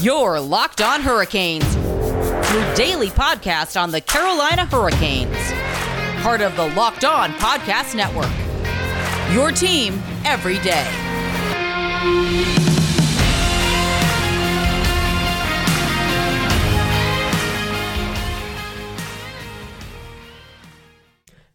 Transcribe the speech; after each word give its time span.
Your 0.00 0.38
Locked 0.38 0.80
On 0.80 1.00
Hurricanes, 1.00 1.74
your 1.74 2.74
daily 2.76 3.08
podcast 3.08 3.80
on 3.80 3.90
the 3.90 4.00
Carolina 4.00 4.64
Hurricanes. 4.64 5.36
Part 6.22 6.40
of 6.40 6.54
the 6.54 6.68
Locked 6.76 7.04
On 7.04 7.32
Podcast 7.32 7.96
Network. 7.96 8.30
Your 9.34 9.50
team 9.50 10.00
every 10.24 10.60
day. 10.60 10.86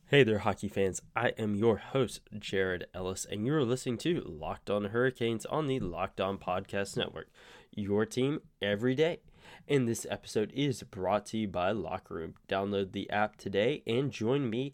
Hey 0.07 0.23
there, 0.23 0.39
hockey 0.39 0.67
fans. 0.67 1.01
I 1.15 1.29
am 1.39 1.55
your 1.55 1.77
host, 1.77 2.19
Jared 2.37 2.87
Ellis, 2.93 3.25
and 3.25 3.47
you're 3.47 3.63
listening 3.63 3.97
to 3.99 4.21
Locked 4.25 4.69
On 4.69 4.83
Hurricanes 4.83 5.45
on 5.45 5.67
the 5.67 5.79
Locked 5.79 6.19
On 6.19 6.37
Podcast 6.37 6.97
Network. 6.97 7.29
Your 7.75 8.05
team 8.05 8.39
every 8.61 8.95
day. 8.95 9.19
And 9.67 9.87
this 9.87 10.05
episode 10.09 10.51
is 10.55 10.83
brought 10.83 11.25
to 11.27 11.37
you 11.37 11.47
by 11.47 11.71
Locker 11.71 12.15
Room. 12.15 12.33
Download 12.49 12.91
the 12.91 13.09
app 13.09 13.37
today 13.37 13.83
and 13.87 14.11
join 14.11 14.49
me 14.49 14.73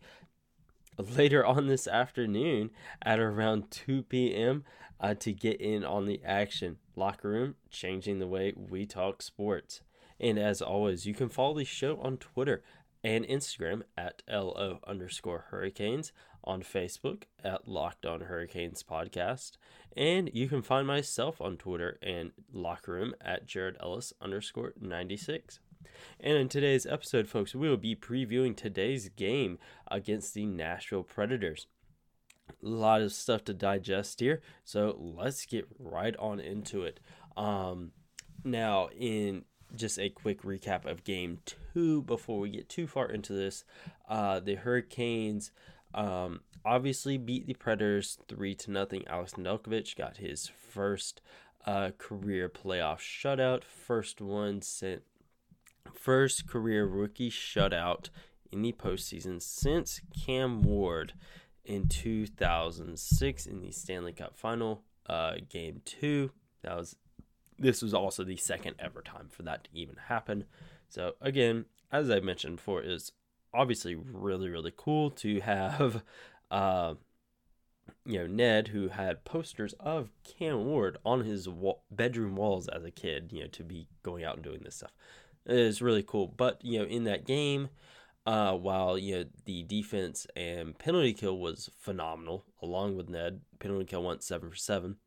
later 0.97 1.45
on 1.45 1.67
this 1.67 1.87
afternoon 1.87 2.71
at 3.01 3.19
around 3.19 3.71
2 3.71 4.03
p.m. 4.03 4.63
Uh, 4.99 5.13
to 5.13 5.31
get 5.31 5.61
in 5.61 5.85
on 5.85 6.05
the 6.05 6.21
action. 6.25 6.77
Locker 6.95 7.29
Room, 7.29 7.55
changing 7.69 8.19
the 8.19 8.27
way 8.27 8.53
we 8.55 8.85
talk 8.85 9.21
sports. 9.21 9.81
And 10.19 10.37
as 10.37 10.61
always, 10.61 11.05
you 11.05 11.13
can 11.13 11.29
follow 11.29 11.57
the 11.57 11.63
show 11.63 11.97
on 12.01 12.17
Twitter 12.17 12.63
and 13.03 13.25
Instagram 13.25 13.83
at 13.97 14.21
LO 14.29 14.79
underscore 14.85 15.45
hurricanes, 15.49 16.11
on 16.43 16.61
Facebook 16.61 17.23
at 17.43 17.67
Locked 17.67 18.05
On 18.05 18.21
Hurricanes 18.21 18.83
Podcast, 18.83 19.51
and 19.95 20.29
you 20.33 20.47
can 20.47 20.61
find 20.61 20.87
myself 20.87 21.41
on 21.41 21.57
Twitter 21.57 21.97
and 22.01 22.31
Locker 22.51 22.93
Room 22.93 23.13
at 23.21 23.45
Jared 23.45 23.77
Ellis 23.81 24.13
underscore 24.21 24.73
96. 24.79 25.59
And 26.19 26.37
in 26.37 26.49
today's 26.49 26.85
episode, 26.85 27.27
folks, 27.27 27.55
we 27.55 27.69
will 27.69 27.77
be 27.77 27.95
previewing 27.95 28.55
today's 28.55 29.09
game 29.09 29.57
against 29.89 30.33
the 30.33 30.45
Nashville 30.45 31.03
Predators. 31.03 31.67
A 32.49 32.67
lot 32.67 33.01
of 33.01 33.11
stuff 33.11 33.43
to 33.45 33.53
digest 33.53 34.19
here, 34.19 34.41
so 34.63 34.95
let's 34.99 35.45
get 35.45 35.67
right 35.77 36.15
on 36.17 36.39
into 36.39 36.83
it. 36.83 36.99
Um, 37.37 37.91
now, 38.43 38.89
in 38.97 39.45
just 39.75 39.99
a 39.99 40.09
quick 40.09 40.41
recap 40.41 40.85
of 40.85 41.03
game 41.03 41.39
two 41.73 42.01
before 42.03 42.39
we 42.39 42.49
get 42.49 42.69
too 42.69 42.87
far 42.87 43.09
into 43.09 43.33
this. 43.33 43.63
Uh, 44.07 44.39
the 44.39 44.55
Hurricanes 44.55 45.51
um, 45.93 46.41
obviously 46.65 47.17
beat 47.17 47.47
the 47.47 47.53
Predators 47.53 48.17
three 48.27 48.55
to 48.55 48.71
nothing. 48.71 49.07
Alex 49.07 49.33
Nedeljkovic 49.33 49.95
got 49.95 50.17
his 50.17 50.47
first 50.47 51.21
uh, 51.65 51.91
career 51.97 52.49
playoff 52.49 52.99
shutout, 52.99 53.63
first 53.63 54.21
one 54.21 54.61
sent, 54.61 55.03
first 55.93 56.47
career 56.47 56.85
rookie 56.85 57.31
shutout 57.31 58.09
in 58.51 58.61
the 58.61 58.71
postseason 58.71 59.41
since 59.41 60.01
Cam 60.25 60.61
Ward 60.61 61.13
in 61.65 61.87
2006 61.87 63.45
in 63.45 63.61
the 63.61 63.71
Stanley 63.71 64.13
Cup 64.13 64.35
Final, 64.37 64.83
uh, 65.07 65.35
Game 65.49 65.81
Two. 65.85 66.31
That 66.63 66.77
was 66.77 66.95
this 67.57 67.81
was 67.81 67.93
also 67.93 68.23
the 68.23 68.37
second 68.37 68.75
ever 68.79 69.01
time 69.01 69.27
for 69.29 69.43
that 69.43 69.65
to 69.65 69.69
even 69.73 69.95
happen. 70.07 70.45
So 70.87 71.13
again, 71.21 71.65
as 71.91 72.09
I 72.09 72.19
mentioned 72.19 72.57
before, 72.57 72.81
is 72.81 73.11
obviously 73.53 73.95
really 73.95 74.49
really 74.49 74.73
cool 74.75 75.11
to 75.11 75.39
have, 75.41 76.03
uh, 76.51 76.95
you 78.05 78.19
know, 78.19 78.27
Ned 78.27 78.69
who 78.69 78.89
had 78.89 79.25
posters 79.25 79.73
of 79.79 80.09
Cam 80.23 80.65
Ward 80.65 80.97
on 81.05 81.23
his 81.23 81.47
bedroom 81.91 82.35
walls 82.35 82.67
as 82.67 82.83
a 82.83 82.91
kid, 82.91 83.31
you 83.31 83.41
know, 83.41 83.47
to 83.47 83.63
be 83.63 83.87
going 84.03 84.23
out 84.23 84.35
and 84.35 84.43
doing 84.43 84.61
this 84.63 84.75
stuff. 84.75 84.93
It 85.45 85.57
is 85.57 85.81
really 85.81 86.03
cool. 86.03 86.27
But 86.27 86.63
you 86.63 86.79
know, 86.79 86.85
in 86.85 87.05
that 87.05 87.25
game. 87.25 87.69
Uh, 88.25 88.53
while 88.53 88.95
you 88.95 89.15
know 89.15 89.25
the 89.45 89.63
defense 89.63 90.27
and 90.35 90.77
penalty 90.77 91.13
kill 91.13 91.39
was 91.39 91.71
phenomenal, 91.79 92.45
along 92.61 92.95
with 92.95 93.09
Ned, 93.09 93.41
penalty 93.57 93.85
kill 93.85 94.03
went 94.03 94.21
seven 94.21 94.51
for 94.51 94.55
seven 94.55 94.97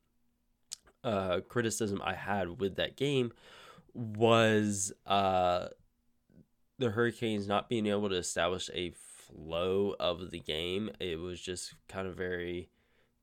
uh, 1.05 1.41
criticism 1.49 2.01
I 2.05 2.15
had 2.15 2.61
with 2.61 2.77
that 2.77 2.97
game 2.97 3.33
was 3.95 4.93
uh, 5.07 5.69
the 6.79 6.91
Hurricanes 6.91 7.47
not 7.47 7.69
being 7.69 7.87
able 7.87 8.09
to 8.09 8.17
establish 8.17 8.71
a 8.75 8.93
flow 8.93 9.95
of 10.01 10.31
the 10.31 10.41
game. 10.41 10.91
It 11.01 11.19
was 11.19 11.41
just 11.41 11.75
kind 11.89 12.07
of 12.07 12.17
very 12.17 12.69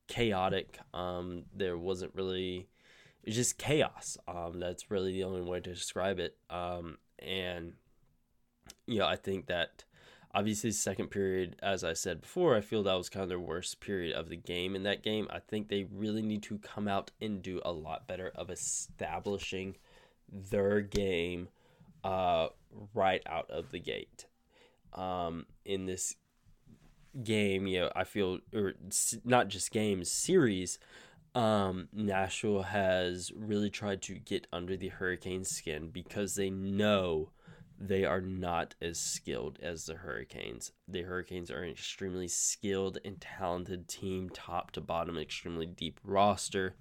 chaotic. 0.08 0.80
Um, 0.94 1.44
there 1.56 1.78
wasn't 1.78 2.16
really, 2.16 2.68
it 3.24 3.30
was 3.30 3.36
just 3.36 3.58
chaos. 3.58 4.18
Um, 4.28 4.60
that's 4.60 4.90
really 4.90 5.14
the 5.14 5.24
only 5.24 5.42
way 5.42 5.60
to 5.60 5.74
describe 5.74 6.20
it. 6.20 6.38
Um, 6.50 6.98
and, 7.20 7.74
you 8.86 9.00
know, 9.00 9.06
I 9.08 9.16
think 9.16 9.48
that 9.48 9.84
Obviously, 10.32 10.72
second 10.72 11.08
period, 11.08 11.56
as 11.64 11.84
I 11.84 11.94
said 11.94 12.22
before, 12.22 12.56
I 12.56 12.62
feel 12.62 12.84
that 12.84 12.94
was 12.94 13.10
kind 13.10 13.24
of 13.24 13.30
their 13.30 13.40
worst 13.40 13.80
period 13.80 14.14
of 14.14 14.30
the 14.30 14.36
game. 14.36 14.76
In 14.76 14.84
that 14.84 15.02
game, 15.02 15.28
I 15.32 15.40
think 15.40 15.68
they 15.70 15.88
really 15.92 16.22
need 16.22 16.44
to 16.44 16.60
come 16.60 16.88
out 16.88 17.10
and 17.20 17.42
do 17.42 17.60
a 17.66 17.72
lot 17.72 18.08
better 18.08 18.32
of 18.36 18.52
establishing 18.52 19.78
their 20.32 20.82
game 20.82 21.48
uh, 22.04 22.50
right 22.94 23.22
out 23.26 23.50
of 23.50 23.72
the 23.72 23.80
gate. 23.80 24.26
Um, 24.94 25.46
in 25.66 25.86
this 25.86 26.16
game, 27.24 27.68
you 27.68 27.82
know, 27.82 27.92
I 27.96 28.04
feel, 28.04 28.40
or 28.54 28.74
not 29.24 29.48
just 29.48 29.72
games, 29.72 30.12
series, 30.12 30.80
um, 31.36 31.90
Nashville 31.94 32.64
has 32.64 33.32
really 33.36 33.70
tried 33.70 34.02
to 34.04 34.16
get 34.16 34.48
under 34.52 34.76
the 34.76 34.90
Hurricanes' 34.90 35.50
skin 35.50 35.90
because 35.90 36.36
they 36.36 36.50
know 36.50 37.32
they 37.80 38.04
are 38.04 38.20
not 38.22 38.76
as 38.82 39.00
skilled 39.00 39.58
as 39.62 39.86
the 39.86 39.96
Hurricanes. 39.96 40.72
The 40.88 41.04
Hurricanes 41.04 41.50
are 41.50 41.62
an 41.62 41.72
extremely 41.72 42.28
skilled 42.28 42.98
and 43.06 43.22
talented 43.22 43.88
team, 43.88 44.30
top 44.30 44.72
to 44.72 44.82
bottom, 44.82 45.18
extremely 45.18 45.66
deep 45.66 46.00
roster, 46.04 46.76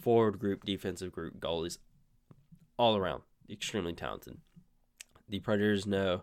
forward 0.00 0.38
group, 0.38 0.64
defensive 0.64 1.12
group, 1.12 1.38
goalies, 1.38 1.78
all 2.78 2.96
around, 2.96 3.22
extremely 3.50 3.92
talented. 3.92 4.38
The 5.30 5.40
Predators 5.40 5.86
know 5.86 6.22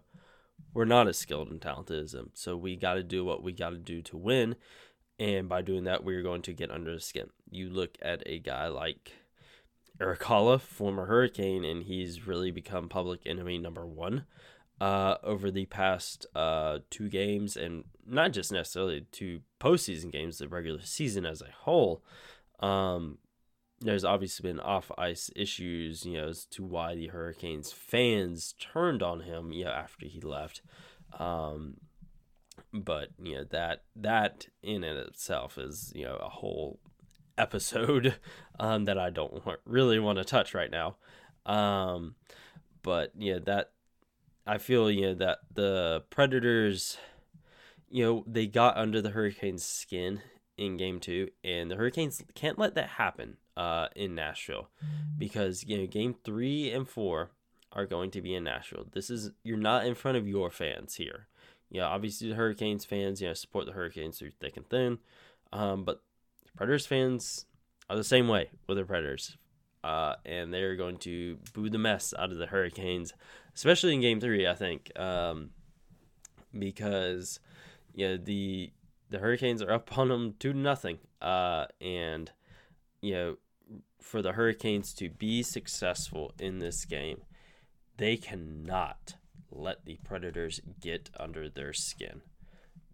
we're 0.73 0.85
not 0.85 1.07
as 1.07 1.17
skilled 1.17 1.49
and 1.49 1.61
talented 1.61 2.03
as 2.03 2.11
them, 2.11 2.31
so 2.33 2.55
we 2.55 2.75
got 2.75 2.95
to 2.95 3.03
do 3.03 3.25
what 3.25 3.41
we 3.41 3.53
got 3.53 3.71
to 3.71 3.77
do 3.77 4.01
to 4.03 4.17
win. 4.17 4.55
And 5.19 5.49
by 5.49 5.61
doing 5.63 5.85
that, 5.85 6.03
we're 6.03 6.21
going 6.21 6.43
to 6.43 6.53
get 6.53 6.69
under 6.69 6.93
the 6.93 7.01
skin. 7.01 7.29
You 7.49 7.69
look 7.69 7.97
at 8.01 8.21
a 8.25 8.37
guy 8.37 8.67
like 8.67 9.13
Erik 9.99 10.21
Haula, 10.21 10.61
former 10.61 11.07
Hurricane, 11.07 11.63
and 11.63 11.83
he's 11.83 12.27
really 12.27 12.51
become 12.51 12.89
public 12.89 13.21
enemy 13.25 13.57
number 13.57 13.85
one 13.85 14.25
uh, 14.79 15.15
over 15.23 15.49
the 15.49 15.65
past 15.65 16.27
uh, 16.35 16.79
two 16.89 17.09
games, 17.09 17.57
and 17.57 17.85
not 18.05 18.31
just 18.31 18.51
necessarily 18.51 19.07
two 19.11 19.41
postseason 19.59 20.11
games, 20.11 20.37
the 20.37 20.47
regular 20.47 20.81
season 20.83 21.25
as 21.25 21.41
a 21.41 21.51
whole. 21.61 22.03
Um, 22.59 23.17
there's 23.79 24.03
obviously 24.03 24.49
been 24.49 24.59
off 24.59 24.91
ice 24.97 25.29
issues, 25.35 26.05
you 26.05 26.13
know, 26.13 26.29
as 26.29 26.45
to 26.45 26.63
why 26.63 26.95
the 26.95 27.07
Hurricanes 27.07 27.71
fans 27.71 28.55
turned 28.59 29.03
on 29.03 29.21
him, 29.21 29.51
you 29.51 29.65
know, 29.65 29.71
after 29.71 30.05
he 30.05 30.19
left. 30.19 30.61
Um, 31.19 31.77
but 32.73 33.09
you 33.21 33.35
know 33.35 33.43
that 33.51 33.83
that 33.95 34.47
in 34.61 34.83
and 34.83 34.99
itself 34.99 35.57
is 35.57 35.91
you 35.95 36.03
know 36.03 36.15
a 36.15 36.29
whole 36.29 36.79
episode 37.37 38.15
um, 38.59 38.85
that 38.85 38.97
I 38.97 39.09
don't 39.09 39.45
want, 39.45 39.59
really 39.65 39.99
want 39.99 40.17
to 40.17 40.25
touch 40.25 40.53
right 40.53 40.71
now. 40.71 40.95
Um, 41.45 42.15
but 42.83 43.11
yeah, 43.17 43.39
that 43.45 43.71
I 44.45 44.57
feel 44.57 44.91
you 44.91 45.07
know 45.07 45.13
that 45.15 45.39
the 45.53 46.03
Predators, 46.09 46.97
you 47.89 48.03
know, 48.03 48.23
they 48.27 48.47
got 48.47 48.77
under 48.77 49.01
the 49.01 49.11
Hurricanes' 49.11 49.65
skin 49.65 50.21
in 50.57 50.77
Game 50.77 50.99
Two, 50.99 51.29
and 51.43 51.69
the 51.69 51.75
Hurricanes 51.75 52.23
can't 52.33 52.59
let 52.59 52.75
that 52.75 52.89
happen 52.89 53.37
uh, 53.57 53.87
in 53.95 54.13
Nashville 54.15 54.69
because 55.17 55.65
you 55.65 55.77
know 55.77 55.87
Game 55.87 56.15
Three 56.23 56.71
and 56.71 56.87
Four 56.87 57.31
are 57.73 57.87
going 57.87 58.11
to 58.11 58.21
be 58.21 58.35
in 58.35 58.43
Nashville. 58.43 58.85
This 58.93 59.09
is 59.09 59.31
you're 59.43 59.57
not 59.57 59.85
in 59.85 59.95
front 59.95 60.17
of 60.17 60.27
your 60.27 60.51
fans 60.51 60.95
here. 60.95 61.27
Yeah, 61.69 61.87
obviously 61.87 62.29
the 62.29 62.35
Hurricanes 62.35 62.85
fans, 62.85 63.19
you 63.19 63.27
know, 63.27 63.33
support 63.33 63.65
the 63.65 63.73
Hurricanes 63.73 64.19
through 64.19 64.31
thick 64.39 64.55
and 64.55 64.69
thin. 64.69 64.99
Um, 65.51 65.83
but 65.83 66.01
Predators 66.55 66.85
fans 66.85 67.45
are 67.89 67.97
the 67.97 68.03
same 68.05 68.27
way 68.27 68.51
with 68.67 68.77
the 68.77 68.85
Predators. 68.85 69.37
Uh, 69.83 70.15
and 70.25 70.53
they're 70.53 70.75
going 70.75 70.97
to 70.97 71.37
boo 71.53 71.69
the 71.69 71.77
mess 71.77 72.13
out 72.17 72.31
of 72.31 72.37
the 72.37 72.47
Hurricanes, 72.47 73.13
especially 73.55 73.93
in 73.95 74.01
Game 74.01 74.21
Three. 74.21 74.47
I 74.47 74.53
think 74.53 74.91
um, 74.99 75.49
because 76.57 77.39
yeah, 77.95 78.17
the 78.17 78.71
the 79.09 79.19
Hurricanes 79.19 79.61
are 79.61 79.71
up 79.71 79.97
on 79.97 80.09
them 80.09 80.35
two 80.39 80.53
to 80.53 80.59
nothing, 80.59 80.99
uh, 81.21 81.65
and 81.81 82.31
you 83.01 83.13
know 83.13 83.37
for 84.01 84.21
the 84.21 84.33
Hurricanes 84.33 84.93
to 84.95 85.09
be 85.09 85.43
successful 85.43 86.33
in 86.39 86.59
this 86.59 86.85
game, 86.85 87.21
they 87.97 88.17
cannot 88.17 89.15
let 89.51 89.85
the 89.85 89.97
Predators 90.03 90.61
get 90.79 91.09
under 91.19 91.49
their 91.49 91.73
skin. 91.73 92.21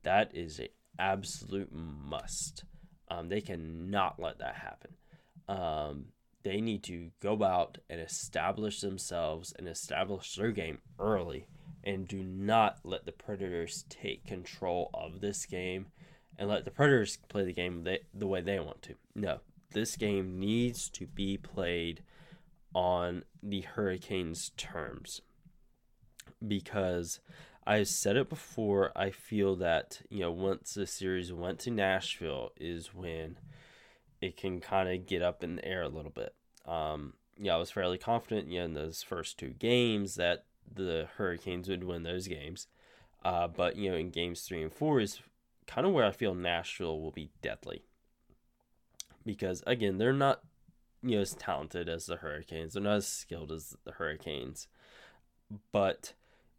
That 0.03 0.35
is 0.35 0.59
an 0.59 0.67
absolute 0.99 1.71
must. 1.71 2.63
Um, 3.09 3.29
they 3.29 3.41
cannot 3.41 4.19
let 4.19 4.39
that 4.39 4.55
happen. 4.55 4.95
Um, 5.47 6.05
they 6.43 6.59
need 6.61 6.83
to 6.83 7.11
go 7.21 7.43
out 7.43 7.77
and 7.89 8.01
establish 8.01 8.81
themselves 8.81 9.53
and 9.57 9.67
establish 9.67 10.35
their 10.35 10.51
game 10.51 10.79
early 10.99 11.47
and 11.83 12.07
do 12.07 12.23
not 12.23 12.79
let 12.83 13.05
the 13.05 13.11
Predators 13.11 13.85
take 13.89 14.25
control 14.25 14.89
of 14.93 15.21
this 15.21 15.45
game 15.45 15.87
and 16.37 16.49
let 16.49 16.65
the 16.65 16.71
Predators 16.71 17.17
play 17.29 17.43
the 17.45 17.53
game 17.53 17.83
they, 17.83 17.99
the 18.13 18.27
way 18.27 18.41
they 18.41 18.59
want 18.59 18.81
to. 18.83 18.95
No, 19.15 19.39
this 19.73 19.95
game 19.95 20.39
needs 20.39 20.89
to 20.91 21.07
be 21.07 21.37
played 21.37 22.03
on 22.73 23.23
the 23.41 23.61
Hurricanes' 23.61 24.51
terms 24.57 25.21
because 26.45 27.19
I've 27.65 27.87
said 27.87 28.17
it 28.17 28.29
before. 28.29 28.91
I 28.95 29.11
feel 29.11 29.55
that 29.57 30.01
you 30.09 30.19
know 30.19 30.31
once 30.31 30.73
the 30.73 30.87
series 30.87 31.31
went 31.31 31.59
to 31.59 31.71
Nashville 31.71 32.51
is 32.57 32.93
when 32.93 33.37
it 34.21 34.37
can 34.37 34.59
kind 34.59 34.89
of 34.89 35.05
get 35.05 35.21
up 35.21 35.43
in 35.43 35.57
the 35.57 35.65
air 35.65 35.83
a 35.83 35.89
little 35.89 36.11
bit. 36.11 36.33
Um, 36.65 37.13
yeah, 37.37 37.55
I 37.55 37.57
was 37.57 37.71
fairly 37.71 37.97
confident 37.97 38.49
you 38.49 38.61
in 38.61 38.73
those 38.73 39.03
first 39.03 39.37
two 39.37 39.49
games 39.49 40.15
that 40.15 40.45
the 40.73 41.07
Hurricanes 41.17 41.69
would 41.69 41.83
win 41.83 42.03
those 42.03 42.27
games. 42.27 42.67
Uh, 43.23 43.47
but 43.47 43.75
you 43.75 43.89
know, 43.89 43.97
in 43.97 44.09
games 44.09 44.41
three 44.41 44.61
and 44.61 44.73
four 44.73 44.99
is 44.99 45.19
kind 45.67 45.87
of 45.87 45.93
where 45.93 46.05
I 46.05 46.11
feel 46.11 46.35
Nashville 46.35 46.99
will 46.99 47.11
be 47.11 47.31
deadly. 47.41 47.83
Because 49.25 49.63
again, 49.65 49.97
they're 49.97 50.13
not 50.13 50.41
you 51.01 51.15
know 51.15 51.21
as 51.21 51.33
talented 51.33 51.89
as 51.89 52.05
the 52.05 52.17
Hurricanes. 52.17 52.73
They're 52.73 52.83
not 52.83 52.97
as 52.97 53.07
skilled 53.07 53.51
as 53.51 53.75
the 53.83 53.91
Hurricanes, 53.91 54.67
but 55.71 56.13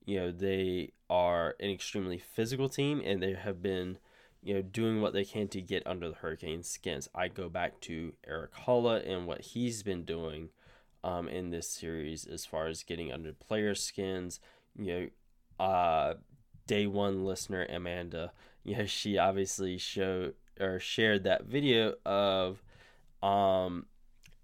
you 0.04 0.20
know 0.20 0.30
they 0.30 0.92
are 1.08 1.56
an 1.60 1.70
extremely 1.70 2.18
physical 2.18 2.68
team, 2.68 3.02
and 3.04 3.22
they 3.22 3.34
have 3.34 3.62
been 3.62 3.98
you 4.42 4.54
know 4.54 4.62
doing 4.62 5.00
what 5.00 5.12
they 5.12 5.24
can 5.24 5.48
to 5.48 5.60
get 5.60 5.86
under 5.86 6.08
the 6.08 6.16
Hurricanes' 6.16 6.68
skins. 6.68 7.08
I 7.14 7.28
go 7.28 7.48
back 7.48 7.80
to 7.82 8.12
Erik 8.26 8.54
Haula 8.66 9.08
and 9.08 9.26
what 9.26 9.40
he's 9.40 9.82
been 9.82 10.04
doing 10.04 10.50
um, 11.02 11.28
in 11.28 11.50
this 11.50 11.68
series 11.68 12.26
as 12.26 12.44
far 12.46 12.66
as 12.66 12.82
getting 12.82 13.12
under 13.12 13.32
players' 13.32 13.82
skins. 13.82 14.40
You 14.76 15.10
know, 15.58 15.64
uh, 15.64 16.14
day 16.66 16.86
one 16.86 17.24
listener 17.24 17.66
Amanda, 17.68 18.32
you 18.62 18.76
know, 18.76 18.86
she 18.86 19.18
obviously 19.18 19.78
showed 19.78 20.34
or 20.60 20.78
shared 20.80 21.24
that 21.24 21.44
video 21.44 21.94
of 22.04 22.62
um, 23.22 23.86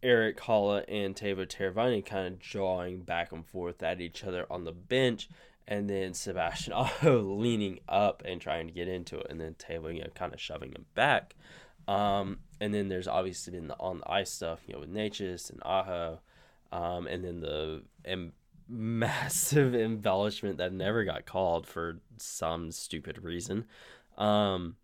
Erik 0.02 0.38
Haula 0.38 0.84
and 0.88 1.14
Teuvo 1.14 1.46
Teravainen 1.46 2.04
kind 2.04 2.34
of 2.34 2.40
jawing 2.40 3.00
back 3.00 3.32
and 3.32 3.44
forth 3.44 3.82
at 3.82 4.00
each 4.00 4.24
other 4.24 4.46
on 4.50 4.64
the 4.64 4.72
bench, 4.72 5.28
and 5.68 5.88
then 5.88 6.14
Sebastian 6.14 6.72
Aho 6.74 7.20
leaning 7.20 7.80
up 7.88 8.22
and 8.24 8.40
trying 8.40 8.66
to 8.66 8.72
get 8.72 8.88
into 8.88 9.18
it, 9.18 9.26
and 9.30 9.40
then 9.40 9.54
Teuvo 9.54 9.94
you 9.94 10.02
know, 10.02 10.10
kind 10.14 10.32
of 10.32 10.40
shoving 10.40 10.72
him 10.72 10.86
back. 10.94 11.36
Um, 11.86 12.38
and 12.60 12.72
then 12.72 12.88
there's 12.88 13.08
obviously 13.08 13.52
been 13.52 13.68
the 13.68 13.76
on 13.78 13.98
the 13.98 14.10
ice 14.10 14.30
stuff, 14.30 14.60
you 14.66 14.74
know, 14.74 14.80
with 14.80 14.90
Natchez 14.90 15.50
and 15.50 15.60
Aho, 15.64 16.20
um, 16.72 17.06
and 17.06 17.24
then 17.24 17.40
the 17.40 17.82
em- 18.04 18.32
massive 18.68 19.74
embellishment 19.74 20.58
that 20.58 20.72
never 20.72 21.04
got 21.04 21.26
called 21.26 21.66
for 21.66 21.98
some 22.16 22.70
stupid 22.70 23.22
reason. 23.22 23.64
Um, 24.16 24.76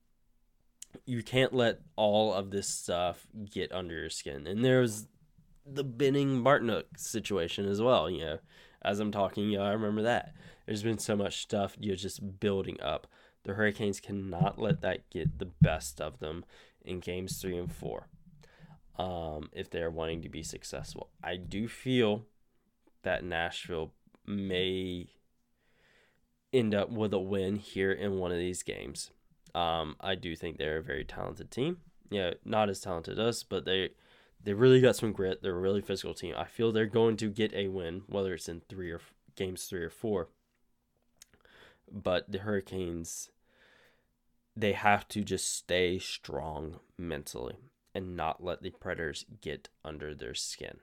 you 1.05 1.23
can't 1.23 1.53
let 1.53 1.81
all 1.97 2.33
of 2.33 2.51
this 2.51 2.69
stuff 2.69 3.27
get 3.51 3.73
under 3.73 3.95
your 3.95 4.11
skin. 4.11 4.47
And 4.47 4.65
there's 4.65 5.07
the 5.65 5.85
Benning 5.85 6.43
Martinook 6.43 6.85
situation 6.97 7.67
as 7.67 7.83
well. 7.83 8.09
You 8.09 8.21
know, 8.25 8.39
as 8.83 9.01
I'm 9.01 9.13
talking, 9.13 9.51
you 9.51 9.59
know, 9.59 9.65
I 9.65 9.73
remember 9.73 10.03
that. 10.03 10.35
There's 10.67 10.83
been 10.83 10.99
so 10.99 11.17
much 11.17 11.43
stuff 11.43 11.77
you're 11.79 11.97
just 11.97 12.41
building 12.41 12.81
up. 12.81 13.07
The 13.45 13.55
Hurricanes 13.55 14.01
cannot 14.01 14.59
let 14.59 14.81
that 14.81 15.09
get 15.11 15.39
the 15.39 15.47
best 15.47 16.01
of 16.01 16.19
them 16.19 16.45
in 16.85 17.01
games 17.01 17.41
three 17.41 17.57
and 17.57 17.73
four. 17.73 18.09
Um, 18.99 19.51
if 19.53 19.71
they're 19.71 19.91
wanting 19.91 20.23
to 20.23 20.29
be 20.29 20.43
successful, 20.43 21.11
I 21.23 21.37
do 21.37 21.69
feel 21.69 22.27
that 23.03 23.23
Nashville 23.23 23.93
may 24.27 25.09
end 26.53 26.75
up 26.75 26.91
with 26.91 27.13
a 27.13 27.19
win 27.19 27.57
here 27.57 27.93
in 27.93 28.19
one 28.19 28.33
of 28.33 28.39
these 28.39 28.63
games. 28.63 29.11
Um, 29.56 29.97
I 30.00 30.17
do 30.17 30.37
think 30.37 30.58
they're 30.58 30.76
a 30.76 30.82
very 30.82 31.05
talented 31.05 31.50
team. 31.50 31.79
Yeah, 32.11 32.35
not 32.44 32.69
as 32.69 32.81
talented 32.81 33.19
as 33.19 33.26
us, 33.26 33.43
but 33.43 33.64
they 33.64 33.91
they 34.44 34.53
really 34.53 34.82
got 34.82 34.97
some 34.97 35.12
grit. 35.12 35.43
They're 35.43 35.56
a 35.56 35.61
really 35.61 35.81
physical 35.81 36.12
team. 36.12 36.35
I 36.37 36.44
feel 36.44 36.70
they're 36.70 36.85
going 36.85 37.17
to 37.17 37.31
get 37.31 37.55
a 37.55 37.69
win, 37.69 38.03
whether 38.06 38.35
it's 38.35 38.50
in 38.50 38.61
three 38.69 38.91
or 38.91 39.00
games 39.35 39.64
three 39.64 39.82
or 39.82 39.91
four. 39.91 40.29
But 41.91 42.31
the 42.31 42.41
Hurricanes, 42.41 43.31
they 44.55 44.73
have 44.73 45.08
to 45.08 45.23
just 45.23 45.53
stay 45.55 45.99
strong 45.99 46.81
mentally 46.99 47.56
and 47.94 48.14
not 48.14 48.44
let 48.44 48.62
the 48.62 48.70
Predators 48.70 49.25
get 49.41 49.70
under 49.85 50.14
their 50.14 50.35
skin. 50.35 50.81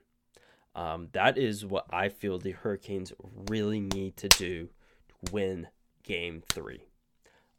Um, 0.74 1.10
that 1.12 1.38
is 1.38 1.64
what 1.64 1.86
I 1.90 2.08
feel 2.08 2.38
the 2.38 2.50
Hurricanes 2.50 3.12
really 3.48 3.80
need 3.80 4.16
to 4.16 4.28
do 4.28 4.70
to 5.08 5.32
win 5.32 5.68
game 6.02 6.42
three. 6.48 6.88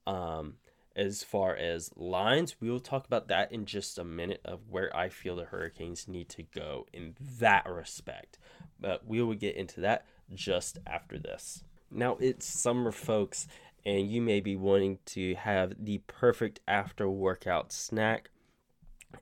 Um, 0.06 0.56
as 0.96 1.24
far 1.24 1.56
as 1.56 1.92
lines, 1.96 2.56
we 2.60 2.70
will 2.70 2.80
talk 2.80 3.06
about 3.06 3.28
that 3.28 3.52
in 3.52 3.66
just 3.66 3.98
a 3.98 4.04
minute 4.04 4.42
of 4.46 4.70
where 4.70 4.96
I 4.96 5.10
feel 5.10 5.36
the 5.36 5.46
Hurricanes 5.46 6.08
need 6.08 6.30
to 6.30 6.44
go 6.44 6.86
in 6.94 7.16
that 7.40 7.68
respect. 7.68 8.38
But 8.80 9.06
we 9.06 9.22
will 9.22 9.36
get 9.36 9.56
into 9.56 9.82
that 9.82 10.06
just 10.34 10.80
after 10.88 11.18
this. 11.18 11.64
Now 11.92 12.18
it's 12.20 12.46
summer, 12.46 12.92
folks, 12.92 13.48
and 13.86 14.10
you 14.10 14.22
may 14.22 14.40
be 14.40 14.56
wanting 14.56 15.00
to 15.08 15.36
have 15.36 15.74
the 15.78 16.00
perfect 16.08 16.60
after 16.68 17.10
workout 17.10 17.72
snack. 17.72 18.30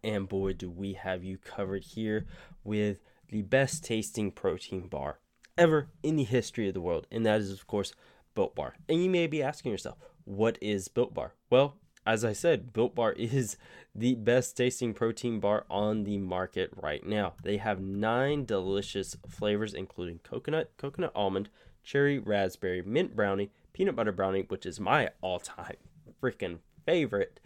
And 0.04 0.28
boy, 0.28 0.54
do 0.54 0.70
we 0.70 0.94
have 0.94 1.24
you 1.24 1.38
covered 1.38 1.84
here 1.84 2.26
with 2.64 3.00
the 3.30 3.42
best 3.42 3.84
tasting 3.84 4.32
protein 4.32 4.88
bar 4.88 5.20
ever 5.58 5.90
in 6.02 6.16
the 6.16 6.24
history 6.24 6.68
of 6.68 6.74
the 6.74 6.82
world. 6.82 7.08
And 7.12 7.26
that 7.26 7.42
is, 7.42 7.52
of 7.52 7.68
course, 7.68 7.94
Built 8.36 8.56
Bar. 8.56 8.76
And 8.90 9.04
you 9.04 9.10
may 9.10 9.28
be 9.28 9.44
asking 9.44 9.72
yourself, 9.72 9.98
what 10.26 10.58
is 10.62 10.88
Built 10.88 11.14
Bar? 11.14 11.34
Well, 11.50 11.76
as 12.06 12.26
I 12.26 12.34
said, 12.34 12.74
Built 12.74 12.96
Bar 12.96 13.12
is 13.18 13.58
the 13.96 14.16
best 14.16 14.58
tasting 14.58 14.94
protein 14.94 15.40
bar 15.40 15.66
on 15.70 16.04
the 16.04 16.18
market 16.18 16.72
right 16.76 17.06
now. 17.06 17.34
They 17.44 17.58
have 17.58 17.80
nine 17.80 18.46
delicious 18.46 19.16
flavors, 19.28 19.74
including 19.74 20.20
coconut, 20.20 20.72
coconut 20.78 21.12
almond, 21.16 21.50
cherry, 21.84 22.20
raspberry, 22.20 22.82
mint 22.82 23.16
brownie, 23.16 23.52
peanut 23.74 23.96
butter 23.96 24.12
brownie, 24.12 24.46
which 24.48 24.66
is 24.66 24.80
my 24.80 25.10
all 25.22 25.40
time 25.40 25.76
freaking 26.22 26.60
favorite, 26.86 27.40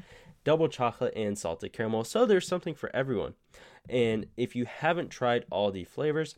double 0.44 0.68
chocolate, 0.68 1.14
and 1.16 1.38
salted 1.38 1.74
caramel. 1.74 2.04
So 2.04 2.26
there's 2.26 2.48
something 2.48 2.76
for 2.76 2.96
everyone. 2.96 3.34
And 3.90 4.28
if 4.36 4.56
you 4.56 4.66
haven't 4.66 5.10
tried 5.10 5.46
all 5.50 5.72
the 5.72 5.86
flavors, 5.86 6.36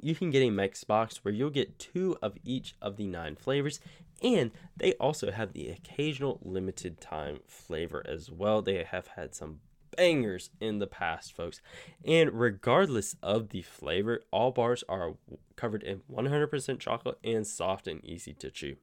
you 0.00 0.14
can 0.14 0.30
get 0.30 0.42
a 0.42 0.50
mix 0.50 0.84
box 0.84 1.24
where 1.24 1.34
you'll 1.34 1.50
get 1.50 1.78
two 1.78 2.16
of 2.22 2.36
each 2.44 2.74
of 2.80 2.96
the 2.96 3.06
nine 3.06 3.36
flavors 3.36 3.80
and 4.22 4.50
they 4.76 4.94
also 4.94 5.30
have 5.30 5.52
the 5.52 5.68
occasional 5.68 6.40
limited 6.42 7.00
time 7.00 7.40
flavor 7.46 8.04
as 8.06 8.30
well. 8.30 8.62
They 8.62 8.84
have 8.84 9.08
had 9.08 9.34
some 9.34 9.60
bangers 9.96 10.50
in 10.60 10.78
the 10.78 10.86
past, 10.86 11.34
folks. 11.34 11.60
And 12.04 12.32
regardless 12.32 13.16
of 13.22 13.50
the 13.50 13.62
flavor, 13.62 14.20
all 14.30 14.50
bars 14.50 14.84
are 14.88 15.14
covered 15.56 15.82
in 15.82 16.02
100% 16.10 16.78
chocolate 16.78 17.18
and 17.24 17.46
soft 17.46 17.86
and 17.86 18.04
easy 18.04 18.32
to 18.34 18.50
chew. 18.50 18.76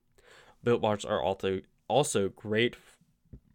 Built 0.63 0.81
bars 0.81 1.05
are 1.05 1.21
also 1.21 1.61
also 1.87 2.27
great 2.29 2.75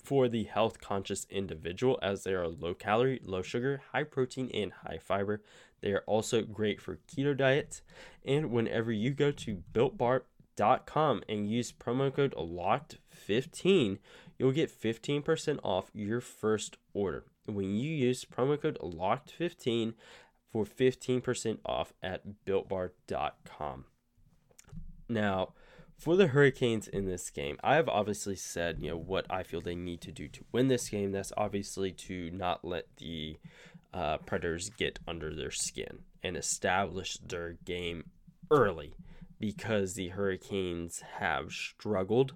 for 0.02 0.28
the 0.28 0.44
health 0.44 0.80
conscious 0.80 1.26
individual 1.30 1.98
as 2.02 2.24
they 2.24 2.32
are 2.32 2.48
low 2.48 2.74
calorie, 2.74 3.20
low 3.22 3.42
sugar, 3.42 3.82
high 3.92 4.04
protein, 4.04 4.50
and 4.52 4.72
high 4.72 4.98
fiber. 4.98 5.42
They 5.80 5.92
are 5.92 6.04
also 6.06 6.42
great 6.42 6.80
for 6.80 6.98
keto 7.08 7.36
diets. 7.36 7.82
And 8.24 8.50
whenever 8.50 8.90
you 8.90 9.10
go 9.10 9.30
to 9.32 9.62
builtbar.com 10.56 11.22
and 11.28 11.50
use 11.50 11.72
promo 11.72 12.14
code 12.14 12.34
LOCKED15, 12.36 13.98
you'll 14.38 14.52
get 14.52 14.70
15% 14.70 15.58
off 15.62 15.90
your 15.94 16.20
first 16.20 16.76
order. 16.92 17.24
When 17.46 17.76
you 17.76 17.90
use 17.90 18.24
promo 18.24 18.60
code 18.60 18.78
LOCKED15 18.80 19.94
for 20.50 20.64
15% 20.64 21.58
off 21.64 21.92
at 22.02 22.22
builtbar.com. 22.46 23.84
Now, 25.08 25.52
for 25.98 26.16
the 26.16 26.28
Hurricanes 26.28 26.88
in 26.88 27.06
this 27.06 27.30
game, 27.30 27.58
I 27.62 27.76
have 27.76 27.88
obviously 27.88 28.36
said, 28.36 28.78
you 28.80 28.90
know, 28.90 28.96
what 28.96 29.26
I 29.30 29.42
feel 29.42 29.60
they 29.60 29.74
need 29.74 30.00
to 30.02 30.12
do 30.12 30.28
to 30.28 30.44
win 30.50 30.68
this 30.68 30.88
game. 30.88 31.12
That's 31.12 31.32
obviously 31.36 31.92
to 31.92 32.30
not 32.30 32.64
let 32.64 32.86
the 32.96 33.36
uh, 33.94 34.18
Predators 34.18 34.70
get 34.70 34.98
under 35.06 35.34
their 35.34 35.50
skin 35.50 36.00
and 36.22 36.36
establish 36.36 37.18
their 37.18 37.52
game 37.64 38.04
early 38.50 38.94
because 39.42 39.94
the 39.94 40.08
Hurricanes 40.08 41.02
have 41.18 41.50
struggled 41.50 42.34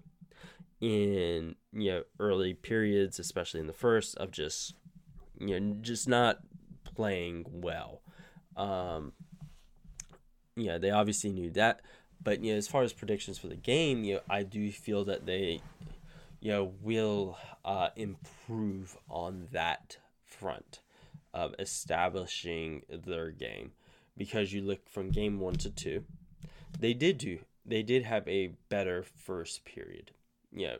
in, 0.81 1.55
you 1.73 1.91
know, 1.93 2.03
early 2.19 2.53
periods, 2.53 3.21
especially 3.21 3.61
in 3.61 3.69
the 3.69 3.73
first, 3.73 4.17
of 4.17 4.33
just, 4.33 4.75
you 5.39 5.59
know, 5.61 5.77
just 5.81 6.09
not 6.09 6.41
playing 6.85 7.47
well. 7.49 8.03
Um, 8.57 9.13
yeah, 10.57 10.79
they 10.79 10.91
obviously 10.91 11.31
knew 11.31 11.51
that 11.53 11.81
but 12.23 12.43
you 12.43 12.53
know, 12.53 12.59
as 12.59 12.67
far 12.67 12.83
as 12.83 12.93
predictions 12.93 13.39
for 13.39 13.47
the 13.47 13.55
game, 13.57 14.03
you 14.03 14.15
know, 14.15 14.21
I 14.29 14.43
do 14.43 14.73
feel 14.73 15.05
that 15.05 15.27
they, 15.27 15.61
you 16.41 16.51
know, 16.51 16.73
will 16.83 17.39
uh, 17.65 17.91
improve 17.95 18.97
on 19.09 19.47
that 19.53 19.99
front. 20.25 20.81
of 21.35 21.55
establishing 21.59 22.83
their 22.89 23.31
game 23.31 23.71
because 24.17 24.53
you 24.53 24.63
look 24.63 24.89
from 24.89 25.11
game 25.11 25.39
one 25.39 25.55
to 25.55 25.71
two, 25.71 26.03
they 26.79 26.95
did 26.95 27.19
do 27.19 27.39
they 27.67 27.83
did 27.83 28.05
have 28.05 28.27
a 28.29 28.53
better 28.69 29.03
first 29.03 29.65
period. 29.65 30.13
Yeah. 30.53 30.77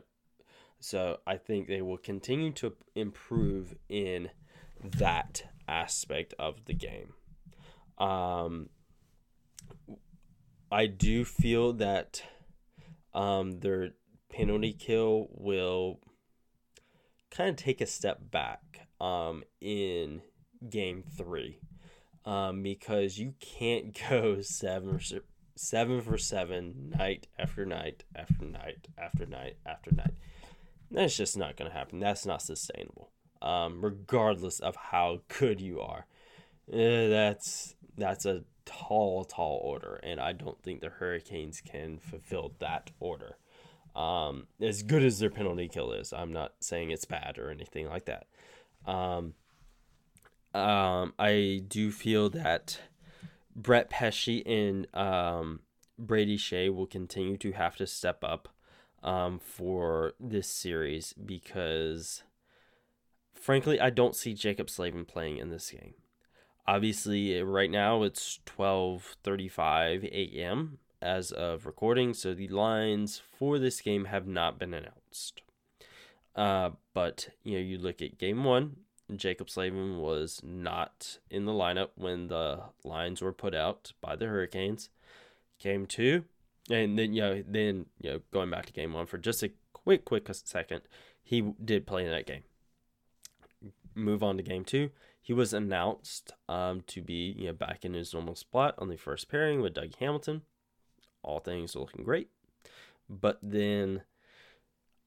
So 0.79 1.17
I 1.27 1.37
think 1.37 1.67
they 1.67 1.81
will 1.81 1.97
continue 1.97 2.51
to 2.53 2.73
improve 2.95 3.75
in 3.89 4.29
that 4.83 5.43
aspect 5.67 6.33
of 6.39 6.65
the 6.65 6.73
game. 6.73 7.13
Um, 7.97 8.69
I 10.71 10.85
do 10.85 11.25
feel 11.25 11.73
that 11.73 12.21
um, 13.13 13.59
their 13.59 13.89
penalty 14.29 14.73
kill 14.73 15.27
will 15.31 15.99
kind 17.31 17.49
of 17.49 17.55
take 17.55 17.81
a 17.81 17.87
step 17.87 18.19
back 18.31 18.87
um, 19.01 19.43
in 19.59 20.21
game 20.69 21.03
three 21.17 21.59
um, 22.25 22.61
because 22.61 23.17
you 23.17 23.33
can't 23.39 23.97
go 24.09 24.41
seven 24.41 24.99
seven 25.57 26.01
for 26.01 26.17
seven 26.17 26.93
night 26.97 27.27
after 27.37 27.65
night 27.65 28.03
after 28.15 28.45
night 28.45 28.87
after 28.97 29.25
night 29.25 29.57
after 29.65 29.93
night. 29.93 30.13
That's 30.89 31.17
just 31.17 31.37
not 31.37 31.57
going 31.57 31.69
to 31.69 31.77
happen. 31.77 31.99
That's 31.99 32.25
not 32.25 32.41
sustainable, 32.41 33.11
um, 33.41 33.83
regardless 33.83 34.59
of 34.59 34.75
how 34.75 35.21
good 35.39 35.59
you 35.59 35.81
are. 35.81 36.05
Uh, 36.71 37.07
that's 37.09 37.75
that's 37.97 38.25
a 38.25 38.43
tall, 38.65 39.25
tall 39.25 39.59
order, 39.63 39.99
and 40.03 40.19
I 40.19 40.33
don't 40.33 40.61
think 40.61 40.81
the 40.81 40.89
Hurricanes 40.89 41.61
can 41.61 41.97
fulfill 41.97 42.53
that 42.59 42.91
order. 42.99 43.37
Um, 43.95 44.47
as 44.61 44.83
good 44.83 45.03
as 45.03 45.17
their 45.19 45.31
penalty 45.31 45.67
kill 45.67 45.91
is, 45.91 46.13
I'm 46.13 46.31
not 46.31 46.53
saying 46.59 46.91
it's 46.91 47.05
bad 47.05 47.39
or 47.39 47.49
anything 47.49 47.87
like 47.87 48.05
that. 48.05 48.27
Um, 48.85 49.33
um, 50.53 51.13
I 51.17 51.63
do 51.67 51.91
feel 51.91 52.29
that 52.29 52.79
Brett 53.57 53.89
Pesce 53.89 54.43
and 54.45 54.87
um, 54.93 55.61
Brady 55.97 56.37
Skjei 56.37 56.73
will 56.73 56.85
continue 56.85 57.37
to 57.37 57.51
have 57.53 57.75
to 57.77 57.87
step 57.87 58.23
up 58.23 58.49
um, 59.03 59.39
for 59.39 60.13
this 60.19 60.47
series 60.47 61.13
because, 61.13 62.23
frankly, 63.33 63.81
I 63.81 63.89
don't 63.89 64.15
see 64.15 64.35
Jaccob 64.35 64.69
Slavin 64.69 65.05
playing 65.05 65.37
in 65.37 65.49
this 65.49 65.71
game. 65.71 65.95
Obviously, 66.67 67.41
right 67.41 67.71
now 67.71 68.03
it's 68.03 68.39
12:35 68.45 70.03
a.m. 70.03 70.77
as 71.01 71.31
of 71.31 71.65
recording, 71.65 72.13
so 72.13 72.33
the 72.33 72.49
lines 72.49 73.21
for 73.39 73.57
this 73.57 73.81
game 73.81 74.05
have 74.05 74.27
not 74.27 74.59
been 74.59 74.73
announced. 74.73 75.41
Uh, 76.35 76.71
but 76.93 77.29
you 77.43 77.53
know, 77.53 77.63
you 77.63 77.79
look 77.79 78.01
at 78.01 78.19
game 78.19 78.43
one, 78.43 78.75
Jaccob 79.13 79.49
Slavin 79.49 79.97
was 79.99 80.41
not 80.43 81.19
in 81.29 81.45
the 81.45 81.51
lineup 81.51 81.89
when 81.95 82.27
the 82.27 82.61
lines 82.83 83.21
were 83.21 83.33
put 83.33 83.55
out 83.55 83.93
by 84.01 84.15
the 84.15 84.25
Hurricanes. 84.25 84.89
Game 85.59 85.85
two, 85.85 86.25
and 86.69 86.99
then 86.99 87.13
you 87.13 87.21
know, 87.21 87.43
then 87.47 87.85
you 88.01 88.11
know, 88.11 88.21
going 88.31 88.49
back 88.49 88.65
to 88.67 88.73
game 88.73 88.93
one 88.93 89.05
for 89.05 89.17
just 89.17 89.41
a 89.41 89.51
quick, 89.73 90.05
quick 90.05 90.27
second, 90.31 90.81
he 91.23 91.41
did 91.63 91.87
play 91.87 92.05
in 92.05 92.11
that 92.11 92.27
game. 92.27 92.43
Move 93.95 94.21
on 94.21 94.37
to 94.37 94.43
game 94.43 94.63
two 94.63 94.91
he 95.27 95.33
was 95.33 95.53
announced 95.53 96.31
um, 96.47 96.83
to 96.87 97.01
be 97.01 97.35
you 97.37 97.47
know 97.47 97.53
back 97.53 97.83
in 97.83 97.93
his 97.93 98.13
normal 98.13 98.33
spot 98.33 98.73
on 98.77 98.87
the 98.87 98.95
first 98.95 99.27
pairing 99.27 99.59
with 99.59 99.73
Doug 99.73 99.93
Hamilton. 99.99 100.43
All 101.21 101.39
things 101.39 101.75
looking 101.75 102.05
great, 102.05 102.29
but 103.09 103.37
then 103.43 104.03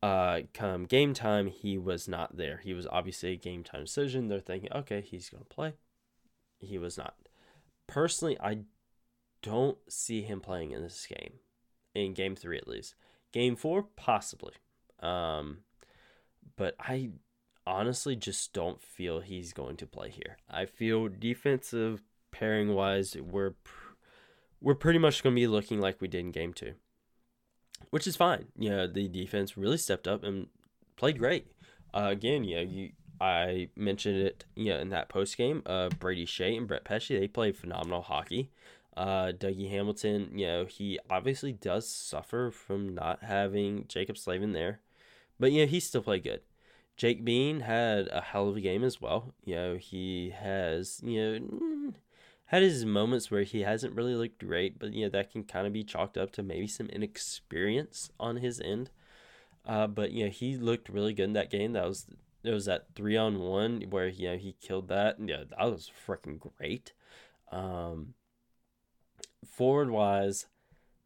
uh, 0.02 0.40
come 0.54 0.84
game 0.84 1.14
time, 1.14 1.46
he 1.46 1.76
was 1.78 2.08
not 2.08 2.36
there. 2.36 2.60
He 2.62 2.72
was 2.72 2.86
obviously 2.86 3.32
a 3.32 3.36
game 3.36 3.64
time 3.64 3.84
decision. 3.84 4.28
They're 4.28 4.40
thinking, 4.40 4.72
okay, 4.72 5.00
he's 5.00 5.28
going 5.28 5.42
to 5.42 5.54
play. 5.54 5.74
He 6.58 6.78
was 6.78 6.96
not. 6.96 7.14
Personally, 7.86 8.38
I 8.40 8.60
don't 9.42 9.78
see 9.88 10.22
him 10.22 10.40
playing 10.40 10.72
in 10.72 10.82
this 10.82 11.06
game, 11.06 11.34
in 11.94 12.14
game 12.14 12.36
three 12.36 12.58
at 12.58 12.68
least. 12.68 12.94
Game 13.32 13.56
four, 13.56 13.84
possibly. 13.96 14.52
Um, 15.00 15.58
but 16.56 16.74
I 16.78 17.10
honestly 17.66 18.16
just 18.16 18.52
don't 18.52 18.82
feel 18.82 19.20
he's 19.20 19.52
going 19.52 19.76
to 19.78 19.86
play 19.86 20.10
here. 20.10 20.36
I 20.48 20.66
feel 20.66 21.08
defensive 21.08 22.02
pairing 22.30 22.74
wise, 22.74 23.16
we're 23.16 23.54
we're 24.60 24.74
pretty 24.74 24.98
much 24.98 25.22
going 25.22 25.34
to 25.34 25.40
be 25.40 25.46
looking 25.46 25.80
like 25.80 26.00
we 26.00 26.08
did 26.08 26.20
in 26.20 26.32
game 26.32 26.52
two, 26.52 26.74
which 27.90 28.06
is 28.06 28.16
fine. 28.16 28.46
You 28.58 28.70
know, 28.70 28.86
the 28.86 29.08
defense 29.08 29.56
really 29.56 29.78
stepped 29.78 30.06
up 30.06 30.22
and 30.22 30.48
played 30.96 31.18
great. 31.18 31.50
Uh, 31.94 32.08
again, 32.10 32.44
you 32.44 32.56
know, 32.56 32.62
you 32.62 32.90
I 33.20 33.68
mentioned 33.76 34.16
it, 34.16 34.44
you 34.54 34.72
know, 34.72 34.78
in 34.78 34.88
that 34.90 35.08
post 35.08 35.36
game. 35.36 35.62
Uh, 35.66 35.90
Brady 35.98 36.24
Skjei 36.24 36.56
and 36.56 36.66
Brett 36.66 36.84
Pesce, 36.84 37.08
they 37.08 37.28
played 37.28 37.56
phenomenal 37.56 38.00
hockey. 38.00 38.50
Uh, 38.96 39.32
Dougie 39.32 39.70
Hamilton, 39.70 40.30
you 40.34 40.46
know, 40.46 40.64
he 40.64 40.98
obviously 41.08 41.52
does 41.52 41.88
suffer 41.88 42.50
from 42.50 42.94
not 42.94 43.22
having 43.22 43.84
Jaccob 43.84 44.18
Slavin 44.18 44.52
there, 44.52 44.80
but 45.38 45.52
you 45.52 45.62
know, 45.62 45.66
he 45.66 45.80
still 45.80 46.02
played 46.02 46.24
good. 46.24 46.40
Jake 46.96 47.24
Bean 47.24 47.60
had 47.60 48.08
a 48.08 48.20
hell 48.20 48.48
of 48.48 48.56
a 48.56 48.60
game 48.60 48.84
as 48.84 49.00
well. 49.00 49.32
You 49.44 49.54
know, 49.54 49.76
he 49.76 50.34
has, 50.38 51.00
you 51.02 51.22
know, 51.40 51.92
had 52.50 52.62
his 52.62 52.84
moments 52.84 53.30
where 53.30 53.44
he 53.44 53.60
hasn't 53.60 53.94
really 53.94 54.16
looked 54.16 54.44
great, 54.44 54.76
but, 54.76 54.92
you 54.92 55.04
know, 55.04 55.10
that 55.10 55.30
can 55.30 55.44
kind 55.44 55.68
of 55.68 55.72
be 55.72 55.84
chalked 55.84 56.18
up 56.18 56.32
to 56.32 56.42
maybe 56.42 56.66
some 56.66 56.88
inexperience 56.88 58.10
on 58.18 58.38
his 58.38 58.60
end. 58.60 58.90
Uh, 59.64 59.86
but, 59.86 60.10
you 60.10 60.24
know, 60.24 60.30
he 60.30 60.56
looked 60.56 60.88
really 60.88 61.14
good 61.14 61.26
in 61.26 61.32
that 61.34 61.48
game. 61.48 61.74
That 61.74 61.86
was, 61.86 62.06
it 62.42 62.50
was 62.50 62.64
that 62.64 62.86
three 62.96 63.16
on 63.16 63.38
one 63.38 63.82
where, 63.90 64.08
you 64.08 64.30
know, 64.30 64.36
he 64.36 64.56
killed 64.60 64.88
that. 64.88 65.16
Yeah, 65.24 65.44
that 65.48 65.70
was 65.70 65.92
freaking 66.06 66.40
great. 66.40 66.92
Um, 67.52 68.14
forward 69.46 69.90
wise, 69.90 70.46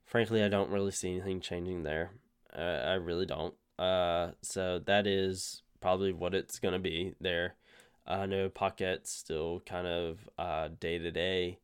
frankly, 0.07 0.43
I 0.43 0.49
don't 0.49 0.71
really 0.71 0.93
see 0.93 1.11
anything 1.11 1.43
changing 1.43 1.83
there. 1.83 2.13
Uh, 2.57 2.63
I 2.63 2.95
really 2.95 3.27
don't. 3.27 3.53
Uh, 3.79 4.31
so 4.41 4.79
that 4.87 5.07
is 5.07 5.63
probably 5.83 6.15
what 6.15 6.35
it's 6.35 6.59
going 6.59 6.73
to 6.73 6.81
be 6.81 7.13
there. 7.21 7.57
I 8.07 8.27
know 8.27 8.49
Paquette's 8.49 9.11
still 9.11 9.63
kind 9.67 9.87
of 9.87 10.29
uh 10.39 10.69
day 10.79 10.99
to 10.99 11.11
day, 11.11 11.59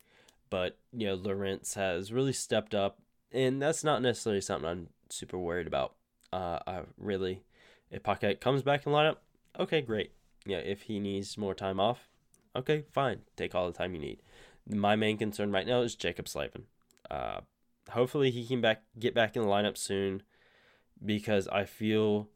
but 0.49 0.79
you 0.93 1.07
know 1.07 1.15
Lorentz 1.15 1.75
has 1.75 2.13
really 2.13 2.33
stepped 2.33 2.75
up, 2.75 2.99
and 3.33 3.61
that's 3.61 3.85
not 3.85 4.03
necessarily 4.03 4.41
something 4.41 4.69
I'm 4.69 4.89
super 5.09 5.39
worried 5.39 5.67
about. 5.67 5.95
Uh, 6.33 6.61
I 6.67 6.81
really, 6.97 7.43
if 7.91 8.03
Paquette 8.03 8.41
comes 8.41 8.63
back 8.63 8.87
in 8.87 8.93
lineup, 8.93 9.17
okay, 9.59 9.81
great. 9.81 10.13
Yeah, 10.47 10.59
if 10.59 10.83
he 10.83 10.99
needs 11.01 11.37
more 11.37 11.55
time 11.55 11.81
off, 11.81 12.09
okay, 12.57 12.85
fine. 12.91 13.21
Take 13.37 13.55
all 13.55 13.71
the 13.71 13.77
time 13.77 13.95
you 13.95 14.01
need. 14.01 14.23
My 14.69 14.97
main 14.97 15.19
concern 15.19 15.51
right 15.53 15.67
now 15.67 15.83
is 15.83 15.97
Jaccob 15.97 16.29
Slavin. 16.29 16.65
Uh, 17.11 17.41
hopefully 17.91 18.31
he 18.31 18.47
can 18.47 18.61
back 18.61 18.83
get 18.99 19.15
back 19.15 19.37
in 19.37 19.43
the 19.43 19.49
lineup 19.49 19.77
soon, 19.77 20.23
because 21.05 21.49
I 21.49 21.65
feel 21.65 22.29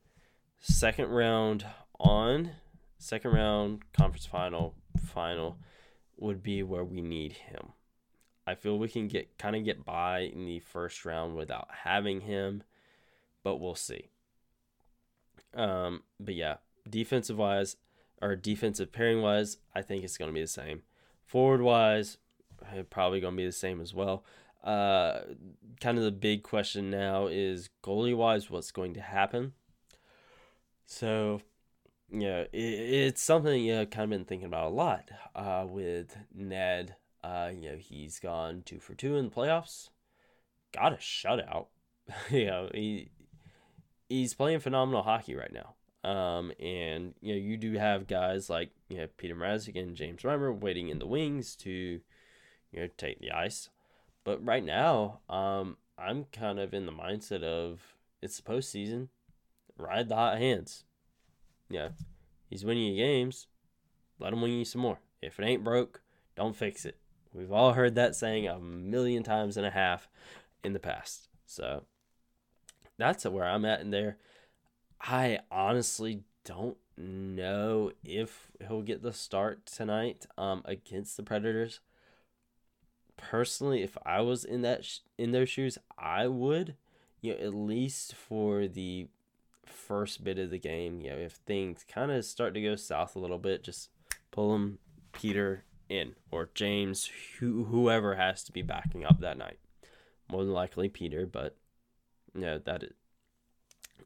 second 0.61 1.09
round 1.09 1.65
on, 2.01 2.51
second 3.05 3.33
round 3.33 3.83
conference 3.93 4.25
final, 4.25 4.75
final 4.99 5.59
would 6.17 6.43
be 6.43 6.63
where 6.63 6.85
we 6.85 7.03
need 7.03 7.33
him. 7.33 7.73
I 8.47 8.55
feel 8.55 8.79
we 8.79 8.89
can 8.89 9.09
get 9.09 9.37
kind 9.37 9.55
of 9.55 9.65
get 9.65 9.85
by 9.85 10.21
in 10.21 10.47
the 10.47 10.61
first 10.61 11.05
round 11.05 11.37
without 11.37 11.69
having 11.83 12.23
him, 12.23 12.63
but 13.43 13.57
we'll 13.57 13.75
see. 13.75 14.09
Um, 15.55 16.03
but 16.19 16.35
yeah, 16.35 16.57
defensive 16.89 17.37
wise 17.37 17.77
or 18.23 18.37
defensive 18.37 18.91
pairing 18.91 19.21
wise, 19.21 19.59
I 19.75 19.83
think 19.83 20.03
it's 20.03 20.17
going 20.17 20.31
to 20.31 20.35
be 20.35 20.41
the 20.41 20.47
same. 20.47 20.83
Forward 21.27 21.61
wise, 21.61 22.17
probably 22.89 23.21
going 23.21 23.35
to 23.35 23.43
be 23.43 23.47
the 23.47 23.53
same 23.53 23.83
as 23.83 23.93
well. 23.93 24.25
Uh, 24.63 25.21
kind 25.81 25.99
of 25.99 26.05
the 26.05 26.11
big 26.11 26.43
question 26.43 26.91
now 26.91 27.27
is 27.27 27.69
goalie 27.83 28.17
wise, 28.17 28.49
what's 28.49 28.73
going 28.73 28.95
to 28.95 29.03
happen? 29.03 29.53
So, 30.87 31.43
yeah, 32.11 32.41
it, 32.41 32.49
it's 32.53 33.23
something 33.23 33.63
you 33.63 33.75
know, 33.75 33.87
kind 33.87 34.05
of 34.05 34.11
been 34.11 34.25
thinking 34.25 34.47
about 34.47 34.67
a 34.67 34.75
lot 34.75 35.11
uh, 35.35 35.65
with 35.69 36.17
Ned. 36.35 36.97
Uh, 37.23 37.51
you 37.55 37.71
know, 37.71 37.77
he's 37.77 38.19
gone 38.19 38.63
two 38.65 38.79
for 38.79 38.95
two 38.95 39.17
in 39.17 39.27
the 39.27 39.31
playoffs, 39.31 39.89
got 40.73 40.93
a 40.93 40.97
shutout. 40.97 41.67
you 42.31 42.47
know, 42.47 42.69
he 42.75 43.11
he's 44.09 44.35
playing 44.35 44.61
phenomenal 44.61 45.03
hockey 45.03 45.35
right 45.35 45.53
now. 45.53 45.75
Um, 46.09 46.53
and 46.61 47.15
you 47.21 47.35
know, 47.35 47.41
you 47.41 47.57
do 47.57 47.73
have 47.75 48.07
guys 48.07 48.51
like 48.51 48.71
you 48.89 48.99
know 48.99 49.09
Peter 49.17 49.35
Mrazek 49.35 49.81
and 49.81 49.97
James 49.97 50.23
Reimer 50.23 50.55
waiting 50.55 50.89
in 50.89 50.99
the 50.99 51.07
wings 51.07 51.57
to 51.57 51.71
you 51.71 52.81
know 52.81 52.89
take 52.99 53.21
the 53.21 53.33
ice. 53.33 53.71
But 54.23 54.45
right 54.45 54.65
now, 54.65 55.21
um, 55.29 55.77
I'm 55.99 56.25
kind 56.33 56.59
of 56.59 56.75
in 56.75 56.87
the 56.87 56.93
mindset 56.93 57.43
of 57.43 57.97
it's 58.21 58.39
the 58.39 58.43
postseason 58.43 59.09
ride 59.77 60.09
the 60.09 60.17
hot 60.17 60.39
hands. 60.39 60.85
Yeah, 61.69 61.89
he's 62.49 62.65
winning 62.65 62.95
you 62.95 62.97
games. 62.97 63.47
Let 64.19 64.33
him 64.33 64.43
win 64.43 64.53
you 64.53 64.65
some 64.65 64.83
more. 64.83 64.99
If 65.23 65.39
it 65.39 65.45
ain't 65.45 65.65
broke, 65.65 66.03
don't 66.37 66.57
fix 66.57 66.85
it. 66.85 66.99
We've 67.33 67.53
all 67.53 67.73
heard 67.73 67.95
that 67.97 68.15
saying 68.15 68.47
a 68.47 68.61
million 68.61 69.23
times 69.23 69.57
and 69.57 69.67
a 69.67 69.71
half 69.71 70.09
in 70.63 70.73
the 70.73 70.79
past. 70.79 71.29
So 71.47 71.85
that's 72.97 73.25
where 73.25 73.45
I'm 73.45 73.65
at 73.65 73.81
in 73.81 73.91
there. 73.91 74.19
I 75.01 75.41
honestly 75.51 76.23
don't 76.45 76.77
know 76.97 77.91
if 78.05 78.53
he'll 78.67 78.83
get 78.83 79.03
the 79.03 79.13
start 79.13 79.67
tonight 79.67 80.27
um, 80.39 80.63
against 80.65 81.17
the 81.17 81.23
Predators. 81.23 81.81
Personally, 83.17 83.83
if 83.83 83.97
I 84.05 84.21
was 84.21 84.45
in 84.45 84.63
that 84.63 84.85
sh- 84.85 85.01
in 85.19 85.33
those 85.33 85.49
shoes, 85.49 85.79
I 85.99 86.29
would, 86.29 86.77
you 87.21 87.33
know, 87.33 87.41
at 87.41 87.55
least 87.55 88.15
for 88.15 88.69
the 88.69 89.09
first 89.67 90.25
bit 90.25 90.39
of 90.39 90.51
the 90.51 90.59
game. 90.59 91.01
You 91.01 91.11
know, 91.11 91.17
if 91.17 91.33
things 91.33 91.85
kind 91.87 92.11
of 92.11 92.25
start 92.25 92.55
to 92.55 92.63
go 92.63 92.77
south 92.77 93.17
a 93.17 93.19
little 93.19 93.39
bit, 93.39 93.65
just 93.65 93.91
pull 94.31 94.55
him 94.55 94.79
Peter 95.13 95.65
in 95.89 96.15
or 96.31 96.51
James, 96.55 97.11
who, 97.39 97.65
whoever 97.65 98.17
has 98.17 98.43
to 98.45 98.53
be 98.53 98.63
backing 98.63 99.05
up 99.05 99.21
that 99.21 99.39
night. 99.39 99.59
More 100.31 100.45
than 100.45 100.53
likely 100.53 100.89
Peter, 100.89 101.27
but 101.27 101.57
you 102.35 102.41
know, 102.41 102.59
that 102.65 102.83
is 102.83 102.93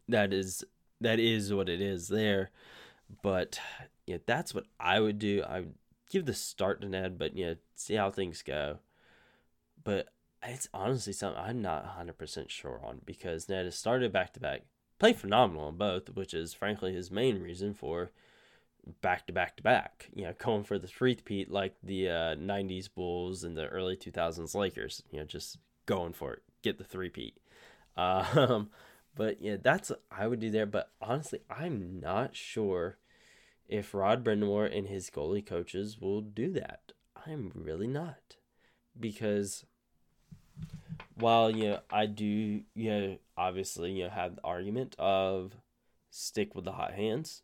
that 0.09 0.33
is 0.33 0.65
that 1.01 1.21
is 1.21 1.53
what 1.53 1.69
it 1.69 1.81
is 1.81 2.09
there. 2.09 2.51
But 3.23 3.61
yeah, 4.07 4.19
that's 4.27 4.55
what 4.55 4.65
I 4.81 5.01
would 5.01 5.19
do. 5.19 5.43
I 5.49 5.61
would 5.61 5.75
give 6.11 6.27
the 6.27 6.35
start 6.35 6.81
to 6.81 6.89
Ned, 6.89 7.19
but 7.19 7.37
yeah, 7.37 7.55
see 7.77 7.95
how 7.95 8.11
things 8.11 8.43
go. 8.43 8.79
But 9.85 10.09
it's 10.43 10.69
honestly 10.75 11.13
something 11.13 11.41
I'm 11.41 11.63
not 11.63 11.99
100% 11.99 12.51
sure 12.51 12.81
on 12.85 13.01
because 13.05 13.49
Ned 13.49 13.65
has 13.65 13.77
started 13.77 14.13
back 14.13 14.33
to 14.35 14.41
back, 14.41 14.63
played 14.99 15.17
phenomenal 15.17 15.67
on 15.67 15.77
both, 15.77 16.11
which 16.11 16.35
is 16.35 16.55
frankly 16.55 16.93
his 16.93 17.11
main 17.11 17.41
reason 17.41 17.75
for 17.75 18.11
back 19.01 19.27
to 19.27 19.33
back 19.33 19.57
to 19.57 19.63
back. 19.63 20.09
You 20.15 20.25
know, 20.25 20.35
going 20.39 20.65
for 20.65 20.79
the 20.79 20.87
three-peat 20.87 21.51
like 21.51 21.75
the 21.83 22.09
uh, 22.09 22.35
90s 22.37 22.89
Bulls 22.93 23.45
and 23.45 23.57
the 23.57 23.69
early 23.69 23.97
2000s 23.97 24.55
Lakers. 24.55 25.03
You 25.11 25.21
know, 25.21 25.25
just 25.25 25.59
going 25.87 26.13
for 26.13 26.35
it, 26.35 26.43
get 26.63 26.79
the 26.79 26.85
three-peat. 26.85 27.37
Um, 27.97 28.71
but 29.17 29.43
yeah, 29.43 29.57
that's 29.61 29.91
I 30.13 30.29
would 30.29 30.39
do 30.39 30.53
there. 30.53 30.67
But 30.67 30.93
honestly, 31.03 31.41
I'm 31.51 31.99
not 31.99 32.37
sure 32.37 32.99
if 33.69 33.93
Rod 33.93 34.25
Brind'Amour 34.25 34.67
and 34.73 34.87
his 34.87 35.11
goalie 35.11 35.45
coaches 35.45 36.01
will 36.01 36.21
do 36.21 36.53
that. 36.53 36.93
I'm 37.27 37.51
really 37.55 37.89
not 37.89 38.37
because 38.99 39.65
while 41.19 41.51
you 41.51 41.71
know 41.71 41.81
I 41.91 42.07
do 42.07 42.25
you 42.75 42.91
know 42.91 43.19
obviously 43.37 43.93
you 43.93 44.05
know 44.05 44.11
have 44.11 44.37
the 44.37 44.45
argument 44.45 44.95
of 44.99 45.53
stick 46.11 46.55
with 46.55 46.65
the 46.65 46.73
hot 46.73 46.95
hands 46.95 47.43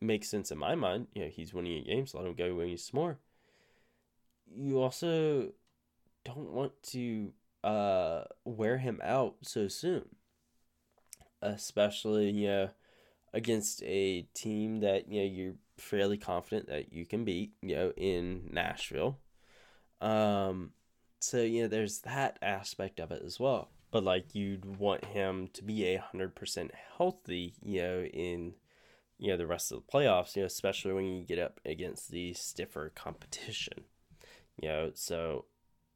makes 0.00 0.28
sense 0.28 0.50
in 0.50 0.58
my 0.58 0.74
mind. 0.74 1.08
You 1.14 1.22
know 1.22 1.30
he's 1.30 1.54
winning 1.54 1.78
a 1.78 1.84
game, 1.84 2.06
so 2.06 2.18
let 2.18 2.26
him 2.26 2.34
go 2.34 2.54
win 2.54 2.76
some 2.76 2.98
more. 3.00 3.18
You 4.54 4.80
also 4.80 5.52
don't 6.24 6.52
want 6.52 6.72
to 6.82 7.32
uh, 7.64 8.24
wear 8.44 8.78
him 8.78 9.00
out 9.02 9.36
so 9.42 9.68
soon 9.68 10.04
especially 11.42 12.30
you 12.30 12.46
know 12.46 12.70
against 13.34 13.82
a 13.82 14.22
team 14.34 14.80
that 14.80 15.08
you 15.08 15.20
know 15.20 15.26
you're 15.26 15.54
fairly 15.76 16.16
confident 16.16 16.68
that 16.68 16.92
you 16.92 17.04
can 17.04 17.24
beat 17.24 17.52
you 17.60 17.74
know 17.74 17.92
in 17.96 18.48
Nashville. 18.52 19.18
Um, 20.00 20.70
so 21.22 21.42
you 21.42 21.62
know 21.62 21.68
there's 21.68 22.00
that 22.00 22.38
aspect 22.42 23.00
of 23.00 23.10
it 23.10 23.22
as 23.24 23.38
well. 23.40 23.70
But 23.90 24.04
like 24.04 24.34
you'd 24.34 24.78
want 24.78 25.04
him 25.06 25.48
to 25.52 25.62
be 25.62 25.84
a 25.86 26.00
hundred 26.00 26.34
percent 26.34 26.72
healthy, 26.96 27.54
you 27.62 27.82
know, 27.82 28.04
in 28.04 28.54
you 29.18 29.30
know 29.30 29.36
the 29.36 29.46
rest 29.46 29.72
of 29.72 29.82
the 29.84 29.92
playoffs, 29.92 30.36
you 30.36 30.42
know, 30.42 30.46
especially 30.46 30.92
when 30.92 31.06
you 31.06 31.24
get 31.24 31.38
up 31.38 31.60
against 31.64 32.10
the 32.10 32.32
stiffer 32.34 32.90
competition. 32.94 33.84
You 34.60 34.68
know, 34.68 34.90
so 34.94 35.46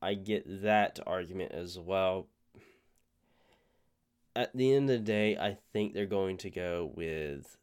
I 0.00 0.14
get 0.14 0.62
that 0.62 0.99
argument 1.06 1.52
as 1.52 1.78
well 1.78 2.28
at 4.37 4.54
the 4.54 4.75
end 4.75 4.90
of 4.90 4.99
the 4.99 5.04
day, 5.04 5.37
I 5.37 5.56
think 5.73 5.95
they're 5.95 6.04
going 6.04 6.37
to 6.38 6.50
go 6.50 6.92
with 6.95 7.56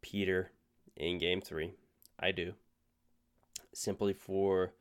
Peter 0.00 0.52
in 0.96 1.18
game 1.18 1.40
three. 1.40 1.72
I 2.18 2.30
do. 2.30 2.54
Simply 3.74 4.12
for, 4.12 4.72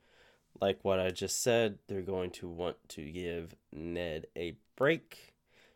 like 0.61 0.79
what 0.83 0.99
I 0.99 1.09
just 1.09 1.41
said, 1.41 1.79
they're 1.87 2.01
going 2.01 2.31
to 2.31 2.47
want 2.47 2.77
to 2.89 3.11
give 3.11 3.55
Ned 3.71 4.27
a 4.35 4.55
break 4.75 5.33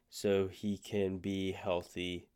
so 0.10 0.48
he 0.48 0.78
can 0.78 1.18
be 1.18 1.52
healthy 1.52 2.28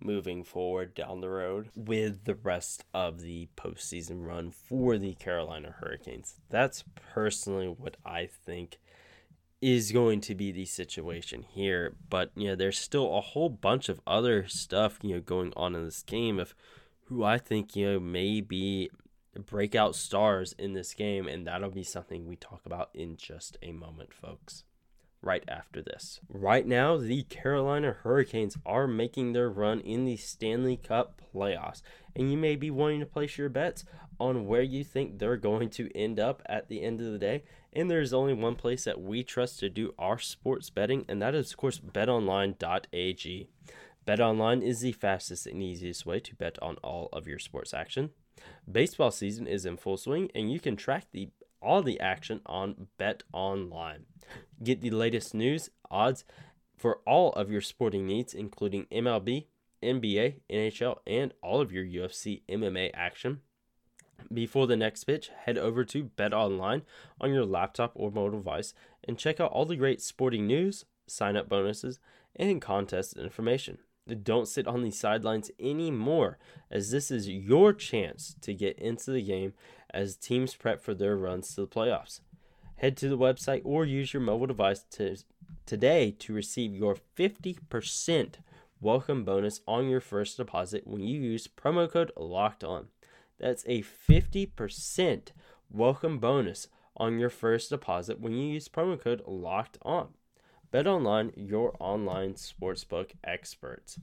moving 0.00 0.42
forward 0.42 0.94
down 0.94 1.20
the 1.20 1.28
road 1.28 1.68
with 1.74 2.24
the 2.24 2.34
rest 2.34 2.84
of 2.92 3.20
the 3.20 3.48
postseason 3.56 4.26
run 4.26 4.50
for 4.50 4.98
the 4.98 5.14
Carolina 5.14 5.74
Hurricanes. 5.78 6.34
That's 6.50 6.84
personally 7.12 7.68
what 7.68 7.96
I 8.04 8.26
think 8.26 8.78
is 9.60 9.92
going 9.92 10.20
to 10.22 10.34
be 10.34 10.50
the 10.50 10.64
situation 10.64 11.44
here. 11.48 11.94
But 12.10 12.32
you 12.34 12.48
know, 12.48 12.56
there's 12.56 12.78
still 12.78 13.16
a 13.16 13.20
whole 13.20 13.48
bunch 13.48 13.88
of 13.88 14.00
other 14.06 14.46
stuff 14.48 14.98
you 15.02 15.14
know 15.14 15.20
going 15.20 15.52
on 15.56 15.74
in 15.74 15.84
this 15.84 16.02
game 16.02 16.38
of 16.38 16.54
who 17.04 17.22
I 17.22 17.38
think 17.38 17.76
you 17.76 17.86
know 17.86 18.00
may 18.00 18.40
be 18.40 18.90
breakout 19.40 19.94
stars 19.94 20.54
in 20.58 20.72
this 20.72 20.94
game, 20.94 21.26
and 21.26 21.46
that'll 21.46 21.70
be 21.70 21.82
something 21.82 22.26
we 22.26 22.36
talk 22.36 22.66
about 22.66 22.90
in 22.94 23.16
just 23.16 23.56
a 23.62 23.72
moment, 23.72 24.12
folks. 24.12 24.64
Right 25.24 25.44
after 25.46 25.80
this. 25.80 26.18
Right 26.28 26.66
now, 26.66 26.96
the 26.96 27.22
Carolina 27.22 27.96
Hurricanes 28.02 28.56
are 28.66 28.88
making 28.88 29.32
their 29.32 29.48
run 29.48 29.80
in 29.80 30.04
the 30.04 30.16
Stanley 30.16 30.76
Cup 30.76 31.22
playoffs, 31.32 31.80
and 32.16 32.30
you 32.30 32.36
may 32.36 32.56
be 32.56 32.70
wanting 32.70 33.00
to 33.00 33.06
place 33.06 33.38
your 33.38 33.48
bets 33.48 33.84
on 34.18 34.46
where 34.46 34.62
you 34.62 34.82
think 34.82 35.18
they're 35.18 35.36
going 35.36 35.70
to 35.70 35.96
end 35.96 36.18
up 36.18 36.42
at 36.46 36.68
the 36.68 36.82
end 36.82 37.00
of 37.00 37.12
the 37.12 37.18
day. 37.18 37.44
And 37.72 37.90
there's 37.90 38.12
only 38.12 38.34
one 38.34 38.56
place 38.56 38.84
that 38.84 39.00
we 39.00 39.22
trust 39.22 39.60
to 39.60 39.70
do 39.70 39.94
our 39.98 40.18
sports 40.18 40.70
betting, 40.70 41.04
and 41.08 41.22
that 41.22 41.34
is, 41.34 41.52
of 41.52 41.56
course, 41.56 41.78
betonline.ag. 41.78 43.48
BetOnline 44.06 44.62
is 44.62 44.80
the 44.80 44.92
fastest 44.92 45.46
and 45.46 45.62
easiest 45.62 46.04
way 46.04 46.18
to 46.20 46.34
bet 46.34 46.58
on 46.60 46.76
all 46.82 47.08
of 47.12 47.28
your 47.28 47.38
sports 47.38 47.72
action. 47.72 48.10
Baseball 48.70 49.10
season 49.10 49.46
is 49.46 49.66
in 49.66 49.76
full 49.76 49.96
swing, 49.96 50.30
and 50.34 50.52
you 50.52 50.60
can 50.60 50.76
track 50.76 51.06
the 51.12 51.30
all 51.60 51.82
the 51.82 52.00
action 52.00 52.40
on 52.44 52.88
BetOnline. 52.98 54.02
Get 54.62 54.80
the 54.80 54.90
latest 54.90 55.32
news, 55.34 55.70
odds 55.90 56.24
for 56.76 56.98
all 57.06 57.32
of 57.34 57.50
your 57.50 57.60
sporting 57.60 58.06
needs, 58.06 58.34
including 58.34 58.86
MLB, 58.90 59.46
NBA, 59.82 60.40
NHL, 60.50 60.98
and 61.06 61.32
all 61.42 61.60
of 61.60 61.72
your 61.72 61.84
UFC 61.84 62.42
MMA 62.48 62.90
action. 62.94 63.40
Before 64.32 64.66
the 64.66 64.76
next 64.76 65.04
pitch, 65.04 65.30
head 65.44 65.58
over 65.58 65.84
to 65.84 66.04
Bet 66.04 66.32
Online 66.32 66.82
on 67.20 67.32
your 67.32 67.44
laptop 67.44 67.92
or 67.94 68.10
mobile 68.10 68.38
device 68.38 68.74
and 69.04 69.18
check 69.18 69.40
out 69.40 69.52
all 69.52 69.64
the 69.64 69.76
great 69.76 70.00
sporting 70.00 70.46
news, 70.46 70.84
sign 71.06 71.36
up 71.36 71.48
bonuses, 71.48 71.98
and 72.36 72.62
contest 72.62 73.16
information. 73.16 73.78
Don't 74.22 74.48
sit 74.48 74.66
on 74.66 74.82
the 74.82 74.90
sidelines 74.90 75.50
anymore, 75.60 76.38
as 76.70 76.90
this 76.90 77.10
is 77.10 77.28
your 77.28 77.72
chance 77.72 78.34
to 78.40 78.52
get 78.52 78.76
into 78.78 79.12
the 79.12 79.22
game 79.22 79.54
as 79.90 80.16
teams 80.16 80.56
prep 80.56 80.82
for 80.82 80.92
their 80.92 81.16
runs 81.16 81.54
to 81.54 81.60
the 81.60 81.68
playoffs. 81.68 82.20
Head 82.76 82.96
to 82.96 83.08
the 83.08 83.18
website 83.18 83.62
or 83.64 83.84
use 83.84 84.12
your 84.12 84.22
mobile 84.22 84.48
device 84.48 84.84
to, 84.92 85.16
today 85.66 86.10
to 86.18 86.32
receive 86.32 86.74
your 86.74 86.96
50% 87.16 88.34
welcome 88.80 89.24
bonus 89.24 89.60
on 89.68 89.88
your 89.88 90.00
first 90.00 90.36
deposit 90.36 90.84
when 90.84 91.02
you 91.02 91.20
use 91.20 91.46
promo 91.46 91.88
code 91.88 92.10
LOCKED 92.16 92.64
ON. 92.64 92.86
That's 93.38 93.64
a 93.68 93.82
50% 93.82 95.28
welcome 95.70 96.18
bonus 96.18 96.66
on 96.96 97.20
your 97.20 97.30
first 97.30 97.70
deposit 97.70 98.20
when 98.20 98.32
you 98.32 98.52
use 98.52 98.68
promo 98.68 99.00
code 99.00 99.22
locked 99.26 99.78
on. 99.82 100.08
Bet 100.72 100.86
online, 100.86 101.32
your 101.36 101.76
online 101.80 102.32
sportsbook 102.32 103.10
experts. 103.22 104.00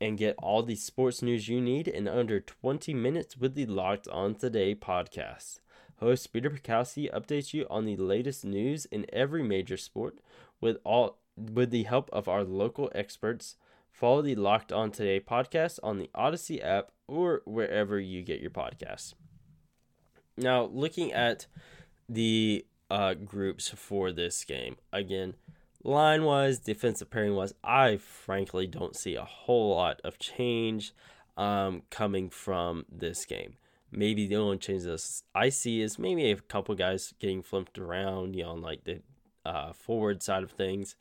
And 0.00 0.16
get 0.16 0.34
all 0.38 0.62
the 0.62 0.74
sports 0.74 1.20
news 1.20 1.48
you 1.48 1.60
need 1.60 1.86
in 1.86 2.08
under 2.08 2.40
20 2.40 2.94
minutes 2.94 3.36
with 3.36 3.54
the 3.54 3.66
Locked 3.66 4.08
On 4.08 4.34
Today 4.34 4.74
podcast. 4.74 5.60
Host 5.98 6.32
Peter 6.32 6.48
Bukowski 6.48 7.12
updates 7.12 7.52
you 7.52 7.66
on 7.68 7.84
the 7.84 7.96
latest 7.96 8.42
news 8.42 8.86
in 8.86 9.04
every 9.12 9.42
major 9.42 9.76
sport 9.76 10.18
with 10.62 10.78
all 10.82 11.18
with 11.36 11.70
the 11.70 11.82
help 11.82 12.08
of 12.10 12.26
our 12.26 12.42
local 12.42 12.90
experts 12.94 13.56
Follow 13.90 14.22
the 14.22 14.34
Locked 14.34 14.72
On 14.72 14.90
Today 14.90 15.20
podcast 15.20 15.78
on 15.82 15.98
the 15.98 16.08
Odyssey 16.14 16.62
app 16.62 16.90
or 17.06 17.42
wherever 17.44 18.00
you 18.00 18.22
get 18.22 18.40
your 18.40 18.50
podcasts. 18.50 19.12
Now, 20.38 20.64
looking 20.72 21.12
at 21.12 21.46
the 22.08 22.64
uh, 22.90 23.12
groups 23.12 23.68
for 23.68 24.12
this 24.12 24.44
game, 24.44 24.76
again, 24.90 25.34
line 25.86 26.24
wise, 26.24 26.58
defensive 26.58 27.10
pairing 27.10 27.34
wise, 27.34 27.54
I 27.62 27.96
frankly 27.96 28.66
don't 28.66 28.96
see 28.96 29.14
a 29.14 29.24
whole 29.24 29.74
lot 29.76 30.00
of 30.04 30.18
change 30.18 30.92
um, 31.36 31.82
coming 31.90 32.28
from 32.28 32.84
this 32.90 33.24
game. 33.24 33.54
Maybe 33.92 34.26
the 34.26 34.36
only 34.36 34.58
changes 34.58 35.22
I 35.34 35.48
see 35.48 35.80
is 35.80 35.98
maybe 35.98 36.30
a 36.30 36.36
couple 36.36 36.74
guys 36.74 37.14
getting 37.20 37.42
flipped 37.42 37.78
around, 37.78 38.34
you 38.34 38.42
know, 38.42 38.50
on 38.50 38.62
like 38.62 38.84
the 38.84 39.00
uh, 39.44 39.72
forward 39.72 40.22
side 40.22 40.42
of 40.42 40.50
things. 40.50 40.96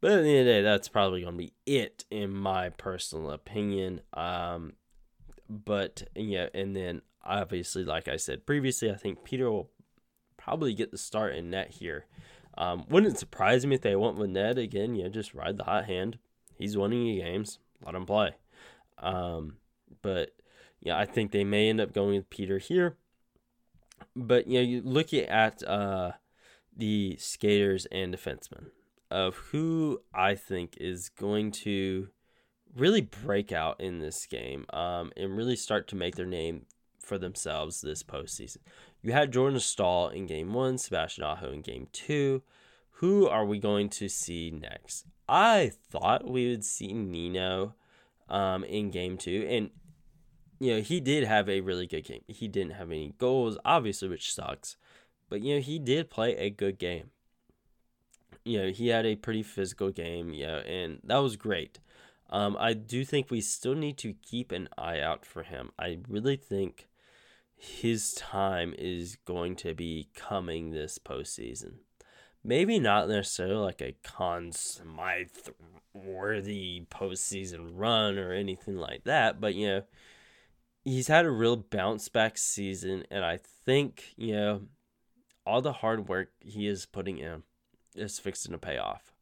But 0.00 0.12
at 0.12 0.22
the 0.22 0.30
end 0.30 0.40
of 0.40 0.46
the 0.46 0.52
day, 0.52 0.62
that's 0.62 0.88
probably 0.88 1.22
going 1.22 1.34
to 1.34 1.38
be 1.38 1.52
it 1.66 2.04
in 2.10 2.32
my 2.32 2.70
personal 2.70 3.30
opinion. 3.30 4.00
Um, 4.14 4.72
but 5.48 6.04
yeah, 6.14 6.48
and 6.54 6.74
then 6.74 7.02
obviously, 7.24 7.84
like 7.84 8.08
I 8.08 8.16
said 8.16 8.46
previously, 8.46 8.90
I 8.90 8.94
think 8.94 9.24
Peter 9.24 9.50
will 9.50 9.70
probably 10.36 10.74
get 10.74 10.90
the 10.90 10.98
start 10.98 11.34
in 11.34 11.50
net 11.50 11.70
here. 11.70 12.06
Um, 12.56 12.84
wouldn't 12.88 13.14
it 13.14 13.18
surprise 13.18 13.66
me 13.66 13.74
if 13.74 13.82
they 13.82 13.96
went 13.96 14.16
with 14.16 14.30
Ned 14.30 14.58
again. 14.58 14.94
Yeah, 14.94 15.08
just 15.08 15.34
ride 15.34 15.56
the 15.56 15.64
hot 15.64 15.86
hand. 15.86 16.18
He's 16.56 16.76
winning 16.76 17.06
you 17.06 17.22
games. 17.22 17.58
Let 17.84 17.94
him 17.94 18.06
play. 18.06 18.36
Um, 18.98 19.56
but 20.02 20.30
yeah, 20.80 20.98
I 20.98 21.04
think 21.04 21.30
they 21.30 21.44
may 21.44 21.68
end 21.68 21.80
up 21.80 21.92
going 21.92 22.16
with 22.16 22.30
Peter 22.30 22.58
here. 22.58 22.96
But 24.14 24.46
you 24.46 24.54
know, 24.54 24.64
you 24.64 24.82
looking 24.82 25.24
at 25.24 25.62
uh, 25.62 26.12
the 26.76 27.16
skaters 27.18 27.86
and 27.86 28.14
defensemen 28.14 28.70
of 29.10 29.36
who 29.36 30.00
I 30.14 30.34
think 30.34 30.76
is 30.78 31.08
going 31.08 31.52
to 31.52 32.08
really 32.74 33.00
break 33.00 33.52
out 33.52 33.80
in 33.80 34.00
this 34.00 34.26
game 34.26 34.66
um, 34.70 35.12
and 35.16 35.36
really 35.36 35.56
start 35.56 35.88
to 35.88 35.96
make 35.96 36.16
their 36.16 36.26
name 36.26 36.66
for 36.98 37.18
themselves 37.18 37.80
this 37.80 38.02
postseason. 38.02 38.58
You 39.06 39.12
had 39.12 39.32
Jordan 39.32 39.60
Staal 39.60 40.08
in 40.08 40.26
game 40.26 40.52
one, 40.52 40.78
Sebastian 40.78 41.22
Aho 41.22 41.52
in 41.52 41.60
game 41.60 41.86
two. 41.92 42.42
Who 42.94 43.28
are 43.28 43.44
we 43.44 43.60
going 43.60 43.88
to 43.90 44.08
see 44.08 44.50
next? 44.50 45.06
I 45.28 45.70
thought 45.92 46.28
we 46.28 46.50
would 46.50 46.64
see 46.64 46.92
Nino 46.92 47.76
um, 48.28 48.64
in 48.64 48.90
game 48.90 49.16
two. 49.16 49.46
And, 49.48 49.70
you 50.58 50.74
know, 50.74 50.80
he 50.80 50.98
did 50.98 51.22
have 51.22 51.48
a 51.48 51.60
really 51.60 51.86
good 51.86 52.02
game. 52.02 52.22
He 52.26 52.48
didn't 52.48 52.72
have 52.72 52.90
any 52.90 53.14
goals, 53.16 53.56
obviously, 53.64 54.08
which 54.08 54.34
sucks. 54.34 54.76
But, 55.28 55.40
you 55.40 55.54
know, 55.54 55.60
he 55.60 55.78
did 55.78 56.10
play 56.10 56.36
a 56.36 56.50
good 56.50 56.76
game. 56.76 57.10
You 58.44 58.58
know, 58.58 58.68
he 58.70 58.88
had 58.88 59.06
a 59.06 59.14
pretty 59.14 59.44
physical 59.44 59.92
game, 59.92 60.32
you 60.32 60.48
know, 60.48 60.58
and 60.66 60.98
that 61.04 61.18
was 61.18 61.36
great. 61.36 61.78
Um, 62.28 62.56
I 62.58 62.72
do 62.72 63.04
think 63.04 63.30
we 63.30 63.40
still 63.40 63.76
need 63.76 63.98
to 63.98 64.14
keep 64.14 64.50
an 64.50 64.68
eye 64.76 64.98
out 64.98 65.24
for 65.24 65.44
him. 65.44 65.70
I 65.78 65.98
really 66.08 66.34
think 66.34 66.88
his 67.56 68.12
time 68.12 68.74
is 68.78 69.16
going 69.24 69.56
to 69.56 69.74
be 69.74 70.08
coming 70.14 70.70
this 70.70 70.98
postseason. 70.98 71.74
Maybe 72.44 72.78
not 72.78 73.08
necessarily 73.08 73.56
like 73.56 73.82
a 73.82 73.96
Conn 74.04 74.52
Smythe 74.52 75.30
worthy 75.92 76.86
postseason 76.90 77.70
run 77.72 78.18
or 78.18 78.32
anything 78.32 78.76
like 78.76 79.04
that, 79.04 79.40
but 79.40 79.54
you 79.54 79.66
know, 79.66 79.82
he's 80.84 81.08
had 81.08 81.24
a 81.24 81.30
real 81.30 81.56
bounce 81.56 82.08
back 82.08 82.38
season, 82.38 83.04
and 83.10 83.24
I 83.24 83.38
think 83.64 84.14
you 84.16 84.34
know 84.34 84.62
all 85.44 85.62
the 85.62 85.72
hard 85.72 86.08
work 86.08 86.30
he 86.40 86.66
is 86.66 86.86
putting 86.86 87.18
in 87.18 87.42
is 87.94 88.18
fixing 88.18 88.52
to 88.52 88.58
pay 88.58 88.78
off. 88.78 89.12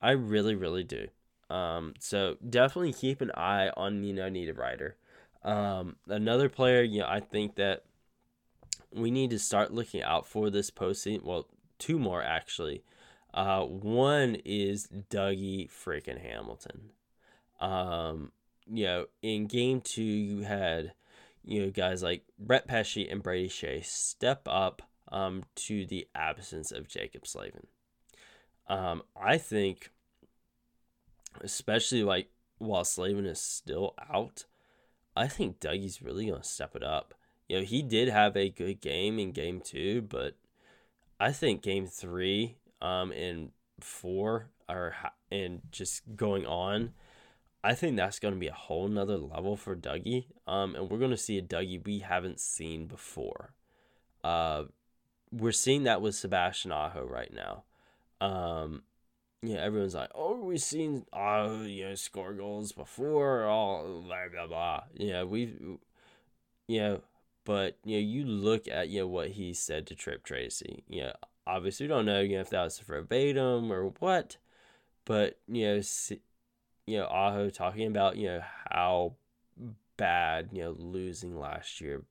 I 0.00 0.12
really, 0.12 0.54
really 0.54 0.84
do. 0.84 1.08
Um, 1.48 1.94
so 1.98 2.36
definitely 2.48 2.92
keep 2.92 3.20
an 3.20 3.32
eye 3.34 3.70
on 3.76 4.00
Nino 4.00 4.28
Niederreiter. 4.30 4.92
Um, 5.42 5.96
another 6.06 6.48
player, 6.48 6.82
you 6.82 7.00
know, 7.00 7.06
I 7.08 7.20
think 7.20 7.56
that 7.56 7.84
we 8.92 9.10
need 9.10 9.30
to 9.30 9.38
start 9.38 9.72
looking 9.72 10.02
out 10.02 10.26
for 10.26 10.50
this 10.50 10.70
postseason. 10.70 11.24
Well, 11.24 11.48
two 11.78 11.98
more 11.98 12.22
actually. 12.22 12.82
Uh, 13.32 13.62
one 13.62 14.36
is 14.44 14.88
Dougie 15.08 15.70
freaking 15.70 16.20
Hamilton. 16.20 16.90
Um, 17.60 18.32
you 18.66 18.84
know, 18.84 19.06
in 19.22 19.46
game 19.46 19.80
two, 19.80 20.02
you 20.02 20.42
had, 20.42 20.92
you 21.44 21.62
know, 21.62 21.70
guys 21.70 22.02
like 22.02 22.24
Brett 22.38 22.66
Pesce 22.66 23.06
and 23.08 23.22
Brady 23.22 23.48
Skjei 23.48 23.84
step 23.84 24.42
up 24.48 24.82
um, 25.12 25.44
to 25.56 25.86
the 25.86 26.08
absence 26.14 26.72
of 26.72 26.88
Jaccob 26.88 27.26
Slavin. 27.26 27.66
Um, 28.68 29.02
I 29.20 29.38
think, 29.38 29.90
especially 31.40 32.02
like 32.02 32.30
while 32.58 32.84
Slavin 32.84 33.26
is 33.26 33.40
still 33.40 33.94
out, 34.12 34.44
I 35.16 35.28
think 35.28 35.60
Dougie's 35.60 36.02
really 36.02 36.26
going 36.26 36.40
to 36.40 36.48
step 36.48 36.74
it 36.76 36.82
up. 36.82 37.14
You 37.48 37.58
know, 37.58 37.64
he 37.64 37.82
did 37.82 38.08
have 38.08 38.36
a 38.36 38.48
good 38.48 38.80
game 38.80 39.18
in 39.18 39.32
game 39.32 39.60
two, 39.60 40.02
but 40.02 40.36
I 41.18 41.32
think 41.32 41.62
game 41.62 41.86
three 41.86 42.56
um, 42.80 43.12
and 43.12 43.50
four 43.80 44.50
are 44.68 44.94
and 45.30 45.60
just 45.70 46.02
going 46.16 46.46
on. 46.46 46.92
I 47.62 47.74
think 47.74 47.96
that's 47.96 48.18
going 48.18 48.34
to 48.34 48.40
be 48.40 48.46
a 48.46 48.54
whole 48.54 48.88
nother 48.88 49.18
level 49.18 49.56
for 49.56 49.76
Dougie. 49.76 50.26
Um, 50.46 50.74
and 50.74 50.88
we're 50.88 50.98
going 50.98 51.10
to 51.10 51.16
see 51.16 51.36
a 51.38 51.42
Dougie 51.42 51.84
we 51.84 51.98
haven't 51.98 52.40
seen 52.40 52.86
before. 52.86 53.52
Uh, 54.24 54.64
we're 55.30 55.52
seeing 55.52 55.84
that 55.84 56.00
with 56.00 56.14
Sebastian 56.14 56.72
Aho 56.72 57.04
right 57.04 57.32
now. 57.32 57.64
Um, 58.20 58.82
yeah, 59.42 59.58
everyone's 59.58 59.94
like, 59.94 60.10
oh, 60.14 60.36
we've 60.36 60.60
seen 60.60 61.06
Aho, 61.12 61.62
you 61.62 61.88
know, 61.88 61.94
score 61.94 62.32
goals 62.34 62.72
before, 62.72 63.44
all 63.44 64.02
blah, 64.02 64.28
blah, 64.32 64.46
blah. 64.46 64.82
Yeah, 64.94 65.24
we've, 65.24 65.58
you 66.68 66.80
know, 66.80 67.00
but, 67.44 67.78
you 67.84 67.96
know, 67.96 68.02
you 68.02 68.24
look 68.24 68.68
at, 68.68 68.88
you 68.88 69.00
know, 69.00 69.06
what 69.06 69.30
he 69.30 69.54
said 69.54 69.86
to 69.86 69.94
Tripp 69.94 70.24
Tracy. 70.24 70.84
You 70.88 71.04
know, 71.04 71.12
obviously 71.46 71.84
we 71.84 71.88
don't 71.88 72.06
know, 72.06 72.20
you 72.20 72.36
know, 72.36 72.42
if 72.42 72.50
that 72.50 72.64
was 72.64 72.78
verbatim 72.78 73.72
or 73.72 73.92
what, 73.98 74.36
but 75.04 75.38
you 75.48 75.66
know, 75.66 75.80
see, 75.80 76.20
you 76.86 76.98
know, 76.98 77.06
Aho 77.06 77.50
talking 77.50 77.86
about 77.86 78.16
you 78.16 78.28
know 78.28 78.42
how 78.70 79.14
bad 79.96 80.48
you 80.52 80.62
know 80.62 80.74
losing 80.78 81.38
last 81.38 81.80
year 81.80 82.02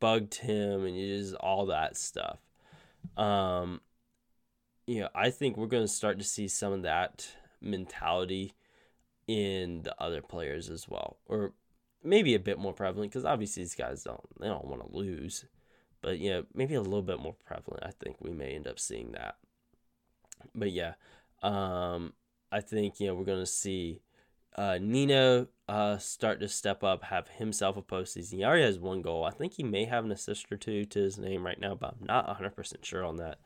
bugged 0.00 0.34
him 0.34 0.84
and 0.84 0.96
just 0.96 1.34
all 1.34 1.66
that 1.66 1.96
stuff. 1.96 2.38
Um, 3.16 3.80
you 4.86 5.00
know, 5.00 5.08
I 5.14 5.30
think 5.30 5.56
we're 5.56 5.66
going 5.66 5.84
to 5.84 5.88
start 5.88 6.18
to 6.18 6.24
see 6.24 6.48
some 6.48 6.72
of 6.72 6.82
that 6.82 7.26
mentality 7.60 8.54
in 9.26 9.82
the 9.82 9.94
other 10.00 10.20
players 10.20 10.68
as 10.68 10.88
well, 10.88 11.16
or 11.26 11.52
maybe 12.02 12.34
a 12.34 12.40
bit 12.40 12.58
more 12.58 12.74
prevalent 12.74 13.10
because 13.10 13.24
obviously 13.24 13.62
these 13.62 13.74
guys 13.74 14.02
don't 14.02 14.20
they 14.38 14.48
don't 14.48 14.66
want 14.66 14.82
to 14.82 14.96
lose. 14.96 15.46
But 16.02 16.18
yeah, 16.18 16.42
maybe 16.54 16.74
a 16.74 16.82
little 16.82 17.02
bit 17.02 17.20
more 17.20 17.36
prevalent. 17.46 17.82
I 17.84 17.92
think 17.92 18.16
we 18.20 18.30
may 18.30 18.54
end 18.54 18.66
up 18.66 18.78
seeing 18.78 19.12
that. 19.12 19.36
But 20.54 20.72
yeah, 20.72 20.94
um, 21.42 22.12
I 22.52 22.60
think 22.60 23.00
you 23.00 23.06
know 23.06 23.14
we're 23.14 23.24
gonna 23.24 23.46
see 23.46 24.02
uh, 24.56 24.78
Nino 24.80 25.48
uh, 25.68 25.98
start 25.98 26.40
to 26.40 26.48
step 26.48 26.84
up, 26.84 27.04
have 27.04 27.28
himself 27.28 27.76
a 27.76 27.82
postseason. 27.82 28.34
He 28.34 28.44
already 28.44 28.64
has 28.64 28.78
one 28.78 29.02
goal. 29.02 29.24
I 29.24 29.30
think 29.30 29.54
he 29.54 29.62
may 29.62 29.86
have 29.86 30.04
an 30.04 30.12
assist 30.12 30.52
or 30.52 30.56
two 30.56 30.84
to 30.84 30.98
his 31.00 31.18
name 31.18 31.44
right 31.44 31.58
now, 31.58 31.74
but 31.74 31.94
I'm 31.98 32.06
not 32.06 32.38
100% 32.38 32.84
sure 32.84 33.04
on 33.04 33.16
that. 33.16 33.38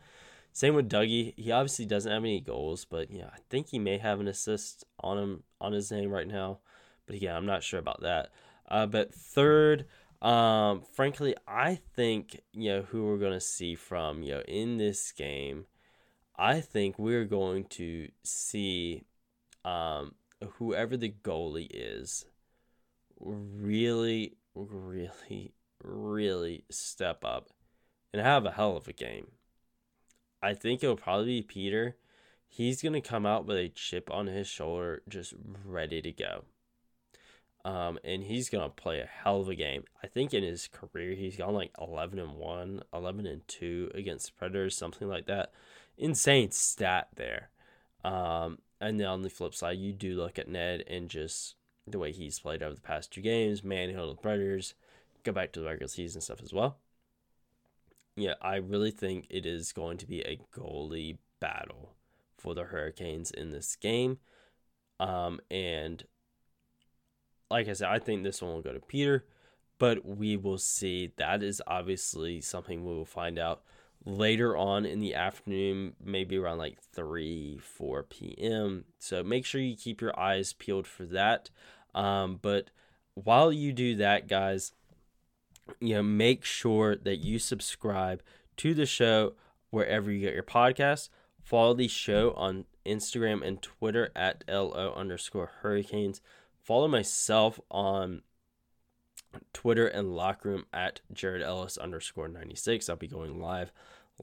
Same 0.52 0.74
with 0.74 0.88
Dougie. 0.88 1.34
He 1.36 1.52
obviously 1.52 1.86
doesn't 1.86 2.10
have 2.10 2.24
any 2.24 2.40
goals, 2.40 2.84
but 2.84 3.10
yeah, 3.10 3.28
I 3.32 3.38
think 3.48 3.68
he 3.68 3.78
may 3.78 3.98
have 3.98 4.20
an 4.20 4.28
assist 4.28 4.84
on 5.00 5.18
him 5.18 5.42
on 5.60 5.72
his 5.72 5.90
name 5.90 6.10
right 6.10 6.26
now. 6.26 6.58
But 7.06 7.16
again, 7.16 7.36
I'm 7.36 7.46
not 7.46 7.62
sure 7.62 7.80
about 7.80 8.02
that. 8.02 8.30
Uh, 8.68 8.86
but 8.86 9.14
third, 9.14 9.86
um, 10.20 10.82
frankly, 10.94 11.34
I 11.46 11.78
think 11.94 12.40
you 12.52 12.70
know 12.70 12.82
who 12.82 13.06
we're 13.06 13.18
gonna 13.18 13.40
see 13.40 13.74
from 13.74 14.22
you 14.22 14.34
know 14.34 14.42
in 14.48 14.78
this 14.78 15.12
game. 15.12 15.66
I 16.36 16.60
think 16.60 16.98
we're 16.98 17.24
going 17.24 17.64
to 17.70 18.08
see 18.22 19.02
um, 19.64 20.14
whoever 20.54 20.96
the 20.96 21.12
goalie 21.22 21.68
is 21.70 22.24
really, 23.18 24.36
really, 24.54 25.52
really 25.82 26.64
step 26.70 27.24
up 27.24 27.50
and 28.12 28.22
have 28.22 28.46
a 28.46 28.52
hell 28.52 28.76
of 28.76 28.86
a 28.86 28.92
game. 28.92 29.28
I 30.42 30.54
think 30.54 30.82
it'll 30.82 30.96
probably 30.96 31.40
be 31.40 31.42
Peter. 31.42 31.96
He's 32.48 32.82
going 32.82 32.94
to 32.94 33.00
come 33.00 33.26
out 33.26 33.46
with 33.46 33.56
a 33.58 33.68
chip 33.68 34.10
on 34.10 34.26
his 34.26 34.46
shoulder, 34.46 35.02
just 35.08 35.34
ready 35.64 36.00
to 36.00 36.12
go. 36.12 36.44
Um, 37.64 37.98
and 38.02 38.22
he's 38.22 38.48
gonna 38.48 38.70
play 38.70 39.00
a 39.00 39.06
hell 39.06 39.40
of 39.40 39.48
a 39.48 39.54
game. 39.54 39.84
I 40.02 40.06
think 40.06 40.32
in 40.32 40.42
his 40.42 40.68
career 40.68 41.14
he's 41.14 41.36
gone 41.36 41.52
like 41.52 41.72
11 41.78 42.18
and 42.18 42.36
1, 42.36 42.82
11 42.94 43.26
and 43.26 43.46
2 43.46 43.90
against 43.94 44.38
Predators, 44.38 44.76
something 44.76 45.06
like 45.06 45.26
that. 45.26 45.52
Insane 45.98 46.50
stat 46.50 47.08
there. 47.16 47.50
Um, 48.04 48.58
and 48.80 48.98
then 48.98 49.08
on 49.08 49.22
the 49.22 49.28
flip 49.28 49.54
side, 49.54 49.78
you 49.78 49.92
do 49.92 50.14
look 50.16 50.38
at 50.38 50.48
Ned 50.48 50.84
and 50.88 51.10
just 51.10 51.56
the 51.86 51.98
way 51.98 52.12
he's 52.12 52.38
played 52.38 52.62
over 52.62 52.74
the 52.74 52.80
past 52.80 53.12
two 53.12 53.20
games, 53.20 53.64
manhandled 53.64 54.16
the 54.16 54.22
Predators, 54.22 54.74
go 55.24 55.32
back 55.32 55.52
to 55.52 55.60
the 55.60 55.66
regular 55.66 55.88
season 55.88 56.20
stuff 56.20 56.40
as 56.42 56.54
well. 56.54 56.78
Yeah, 58.18 58.34
I 58.42 58.56
really 58.56 58.90
think 58.90 59.26
it 59.30 59.46
is 59.46 59.72
going 59.72 59.96
to 59.98 60.06
be 60.06 60.22
a 60.22 60.40
goalie 60.52 61.18
battle 61.38 61.94
for 62.36 62.52
the 62.52 62.64
Hurricanes 62.64 63.30
in 63.30 63.52
this 63.52 63.76
game. 63.76 64.18
Um, 64.98 65.38
and 65.52 66.02
like 67.48 67.68
I 67.68 67.74
said, 67.74 67.88
I 67.88 68.00
think 68.00 68.24
this 68.24 68.42
one 68.42 68.52
will 68.52 68.60
go 68.60 68.72
to 68.72 68.80
Peter, 68.80 69.24
but 69.78 70.04
we 70.04 70.36
will 70.36 70.58
see. 70.58 71.12
That 71.16 71.44
is 71.44 71.62
obviously 71.68 72.40
something 72.40 72.84
we 72.84 72.92
will 72.92 73.04
find 73.04 73.38
out 73.38 73.62
later 74.04 74.56
on 74.56 74.84
in 74.84 74.98
the 74.98 75.14
afternoon, 75.14 75.94
maybe 76.04 76.36
around 76.36 76.58
like 76.58 76.80
3, 76.92 77.58
4 77.58 78.02
p.m. 78.02 78.84
So 78.98 79.22
make 79.22 79.46
sure 79.46 79.60
you 79.60 79.76
keep 79.76 80.00
your 80.00 80.18
eyes 80.18 80.52
peeled 80.52 80.88
for 80.88 81.06
that. 81.06 81.50
Um, 81.94 82.40
but 82.42 82.70
while 83.14 83.52
you 83.52 83.72
do 83.72 83.94
that, 83.94 84.26
guys, 84.26 84.72
you 85.80 85.94
know, 85.94 86.02
make 86.02 86.44
sure 86.44 86.96
that 86.96 87.18
you 87.18 87.38
subscribe 87.38 88.22
to 88.58 88.74
the 88.74 88.86
show 88.86 89.34
wherever 89.70 90.10
you 90.10 90.20
get 90.20 90.34
your 90.34 90.42
podcast. 90.42 91.08
Follow 91.42 91.74
the 91.74 91.88
show 91.88 92.32
on 92.32 92.66
Instagram 92.84 93.46
and 93.46 93.62
Twitter 93.62 94.10
at 94.14 94.44
LO 94.48 94.92
underscore 94.94 95.50
hurricanes. 95.60 96.20
Follow 96.62 96.88
myself 96.88 97.60
on 97.70 98.22
Twitter 99.52 99.86
and 99.86 100.14
locker 100.14 100.48
room 100.50 100.64
at 100.72 101.00
Jared 101.12 101.42
Ellis 101.42 101.78
underscore 101.78 102.28
96. 102.28 102.88
I'll 102.88 102.96
be 102.96 103.08
going 103.08 103.40
live 103.40 103.72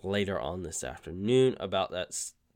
later 0.03 0.39
on 0.39 0.63
this 0.63 0.84
afternoon 0.84 1.55
about 1.60 1.91
that 1.91 2.15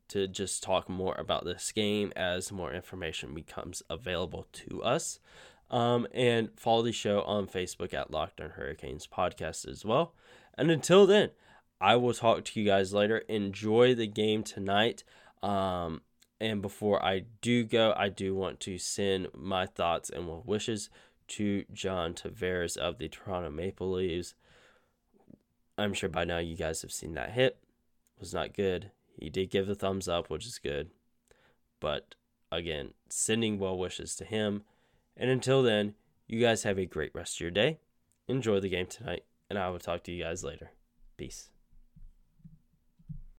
to 0.10 0.28
just 0.28 0.64
talk 0.64 0.90
more 0.90 1.16
about 1.18 1.46
this 1.46 1.72
game 1.72 2.12
as 2.16 2.52
more 2.52 2.74
information 2.74 3.34
becomes 3.34 3.82
available 3.90 4.48
to 4.52 4.82
us. 4.84 5.20
Um, 5.72 6.08
and 6.14 6.50
follow 6.56 6.82
the 6.82 6.92
show 6.92 7.22
on 7.22 7.48
Facebook 7.48 7.94
at 7.94 8.10
Locked 8.10 8.42
on 8.42 8.52
Hurricanes 8.52 9.08
Podcast 9.08 9.68
as 9.68 9.86
well. 9.86 10.14
And 10.58 10.72
until 10.72 11.06
then, 11.06 11.30
I 11.80 11.96
will 11.96 12.14
talk 12.14 12.44
to 12.44 12.60
you 12.60 12.66
guys 12.66 12.94
later. 12.94 13.20
Enjoy 13.30 13.94
the 13.94 14.08
game 14.08 14.44
tonight. 14.44 15.04
Um, 15.44 16.02
and 16.42 16.62
before 16.62 17.04
I 17.04 17.24
do 17.42 17.64
go, 17.64 17.94
I 17.96 18.10
do 18.10 18.34
want 18.34 18.60
to 18.62 18.78
send 18.78 19.28
my 19.34 19.66
thoughts 19.66 20.10
and 20.10 20.28
well 20.28 20.44
wishes 20.46 20.90
to 21.30 21.66
John 21.72 22.14
Tavares 22.14 22.76
of 22.76 22.98
the 22.98 23.08
Toronto 23.08 23.50
Maple 23.50 23.92
Leafs. 23.92 24.34
I'm 25.78 25.94
sure 25.94 26.10
by 26.10 26.26
now 26.26 26.40
you 26.40 26.56
guys 26.56 26.82
have 26.82 26.92
seen 26.92 27.14
that 27.14 27.32
hit. 27.32 27.58
It 28.18 28.20
was 28.20 28.34
not 28.34 28.54
good. 28.54 28.92
He 29.18 29.30
did 29.30 29.50
give 29.50 29.68
the 29.68 29.76
thumbs 29.76 30.08
up, 30.08 30.30
which 30.30 30.46
is 30.46 30.60
good. 30.60 30.90
But 31.80 32.16
again, 32.52 32.94
sending 33.10 33.60
well 33.60 33.78
wishes 33.78 34.16
to 34.18 34.26
him. 34.26 34.64
And 35.18 35.30
until 35.30 35.64
then, 35.64 35.96
you 36.28 36.40
guys 36.40 36.64
have 36.64 36.80
a 36.80 36.86
great 36.86 37.14
rest 37.14 37.38
of 37.38 37.42
your 37.42 37.52
day. 37.52 37.80
Enjoy 38.28 38.60
the 38.60 38.70
game 38.70 38.88
tonight, 38.88 39.26
and 39.50 39.58
I 39.58 39.70
will 39.70 39.80
talk 39.80 40.04
to 40.04 40.12
you 40.12 40.24
guys 40.24 40.44
later. 40.44 40.72
Peace. 41.18 41.50